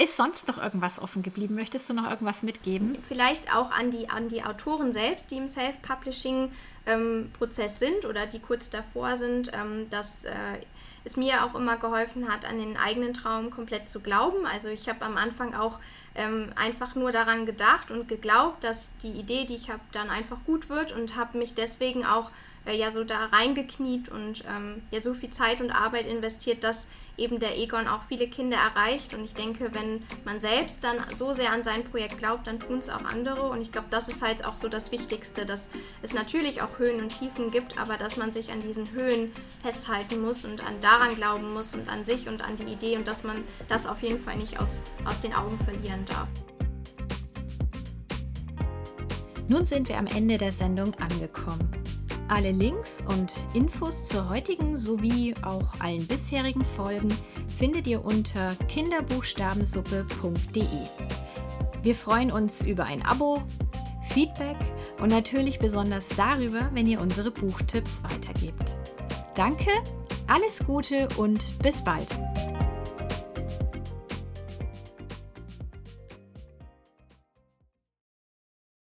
Ist 0.00 0.16
sonst 0.16 0.46
noch 0.46 0.58
irgendwas 0.58 1.00
offen 1.00 1.24
geblieben? 1.24 1.56
Möchtest 1.56 1.90
du 1.90 1.94
noch 1.94 2.08
irgendwas 2.08 2.44
mitgeben? 2.44 2.96
Vielleicht 3.02 3.52
auch 3.52 3.72
an 3.72 3.90
die, 3.90 4.08
an 4.08 4.28
die 4.28 4.44
Autoren 4.44 4.92
selbst, 4.92 5.32
die 5.32 5.38
im 5.38 5.48
Self-Publishing-Prozess 5.48 7.72
ähm, 7.72 7.78
sind 7.78 8.04
oder 8.04 8.26
die 8.26 8.38
kurz 8.38 8.70
davor 8.70 9.16
sind, 9.16 9.50
ähm, 9.52 9.90
dass 9.90 10.22
äh, 10.22 10.60
es 11.04 11.16
mir 11.16 11.44
auch 11.44 11.54
immer 11.54 11.76
geholfen 11.76 12.30
hat, 12.30 12.44
an 12.44 12.58
den 12.58 12.76
eigenen 12.76 13.14
Traum 13.14 13.50
komplett 13.50 13.88
zu 13.88 14.00
glauben. 14.00 14.46
Also 14.46 14.68
ich 14.68 14.88
habe 14.88 15.04
am 15.04 15.16
Anfang 15.16 15.54
auch 15.54 15.78
ähm, 16.14 16.52
einfach 16.56 16.94
nur 16.94 17.12
daran 17.12 17.46
gedacht 17.46 17.90
und 17.90 18.08
geglaubt, 18.08 18.64
dass 18.64 18.96
die 18.98 19.12
Idee, 19.12 19.44
die 19.44 19.54
ich 19.54 19.70
habe, 19.70 19.80
dann 19.92 20.10
einfach 20.10 20.38
gut 20.44 20.68
wird 20.68 20.92
und 20.92 21.16
habe 21.16 21.38
mich 21.38 21.54
deswegen 21.54 22.04
auch 22.04 22.30
äh, 22.68 22.76
ja 22.76 22.92
so 22.92 23.04
da 23.04 23.26
reingekniet 23.26 24.08
und 24.08 24.44
ähm, 24.48 24.82
ja 24.90 25.00
so 25.00 25.14
viel 25.14 25.30
Zeit 25.30 25.60
und 25.60 25.70
Arbeit 25.70 26.06
investiert, 26.06 26.62
dass 26.62 26.86
eben 27.16 27.38
der 27.38 27.58
Egon 27.58 27.88
auch 27.88 28.02
viele 28.04 28.28
Kinder 28.28 28.56
erreicht. 28.56 29.12
Und 29.12 29.24
ich 29.24 29.34
denke, 29.34 29.70
wenn 29.74 30.02
man 30.24 30.40
selbst 30.40 30.84
dann 30.84 30.96
so 31.14 31.34
sehr 31.34 31.52
an 31.52 31.62
sein 31.62 31.84
Projekt 31.84 32.18
glaubt, 32.18 32.46
dann 32.46 32.60
tun 32.60 32.78
es 32.78 32.88
auch 32.88 33.04
andere. 33.04 33.50
Und 33.50 33.60
ich 33.60 33.72
glaube, 33.72 33.88
das 33.90 34.08
ist 34.08 34.22
halt 34.22 34.44
auch 34.44 34.54
so 34.54 34.68
das 34.68 34.92
Wichtigste, 34.92 35.44
dass 35.44 35.70
es 36.00 36.14
natürlich 36.14 36.62
auch 36.62 36.78
Höhen 36.78 37.00
und 37.00 37.18
Tiefen 37.18 37.50
gibt, 37.50 37.78
aber 37.78 37.96
dass 37.96 38.16
man 38.16 38.32
sich 38.32 38.52
an 38.52 38.62
diesen 38.62 38.92
Höhen 38.92 39.32
festhalten 39.62 40.20
muss 40.20 40.44
und 40.44 40.64
an 40.64 40.80
daran 40.80 41.16
glauben 41.16 41.52
muss 41.52 41.74
und 41.74 41.88
an 41.88 42.04
sich 42.04 42.28
und 42.28 42.42
an 42.42 42.56
die 42.56 42.72
Idee 42.72 42.96
und 42.96 43.08
dass 43.08 43.24
man 43.24 43.42
das 43.66 43.86
auf 43.86 44.02
jeden 44.02 44.20
Fall 44.20 44.36
nicht 44.36 44.60
aus, 44.60 44.84
aus 45.04 45.20
den 45.20 45.34
Augen 45.34 45.58
verlieren 45.64 46.04
darf. 46.06 46.28
Nun 49.48 49.64
sind 49.64 49.88
wir 49.88 49.96
am 49.96 50.06
Ende 50.06 50.36
der 50.36 50.52
Sendung 50.52 50.94
angekommen. 50.96 51.77
Alle 52.28 52.52
Links 52.52 53.02
und 53.08 53.32
Infos 53.54 54.06
zur 54.06 54.28
heutigen 54.28 54.76
sowie 54.76 55.34
auch 55.42 55.80
allen 55.80 56.06
bisherigen 56.06 56.62
Folgen 56.62 57.08
findet 57.58 57.86
ihr 57.86 58.04
unter 58.04 58.54
kinderbuchstabensuppe.de. 58.68 60.62
Wir 61.82 61.94
freuen 61.94 62.30
uns 62.30 62.60
über 62.60 62.84
ein 62.84 63.02
Abo, 63.04 63.42
Feedback 64.10 64.58
und 65.00 65.08
natürlich 65.08 65.58
besonders 65.58 66.06
darüber, 66.16 66.68
wenn 66.72 66.86
ihr 66.86 67.00
unsere 67.00 67.30
Buchtipps 67.30 68.02
weitergebt. 68.02 68.76
Danke, 69.34 69.70
alles 70.26 70.66
Gute 70.66 71.08
und 71.16 71.58
bis 71.60 71.82
bald! 71.82 72.08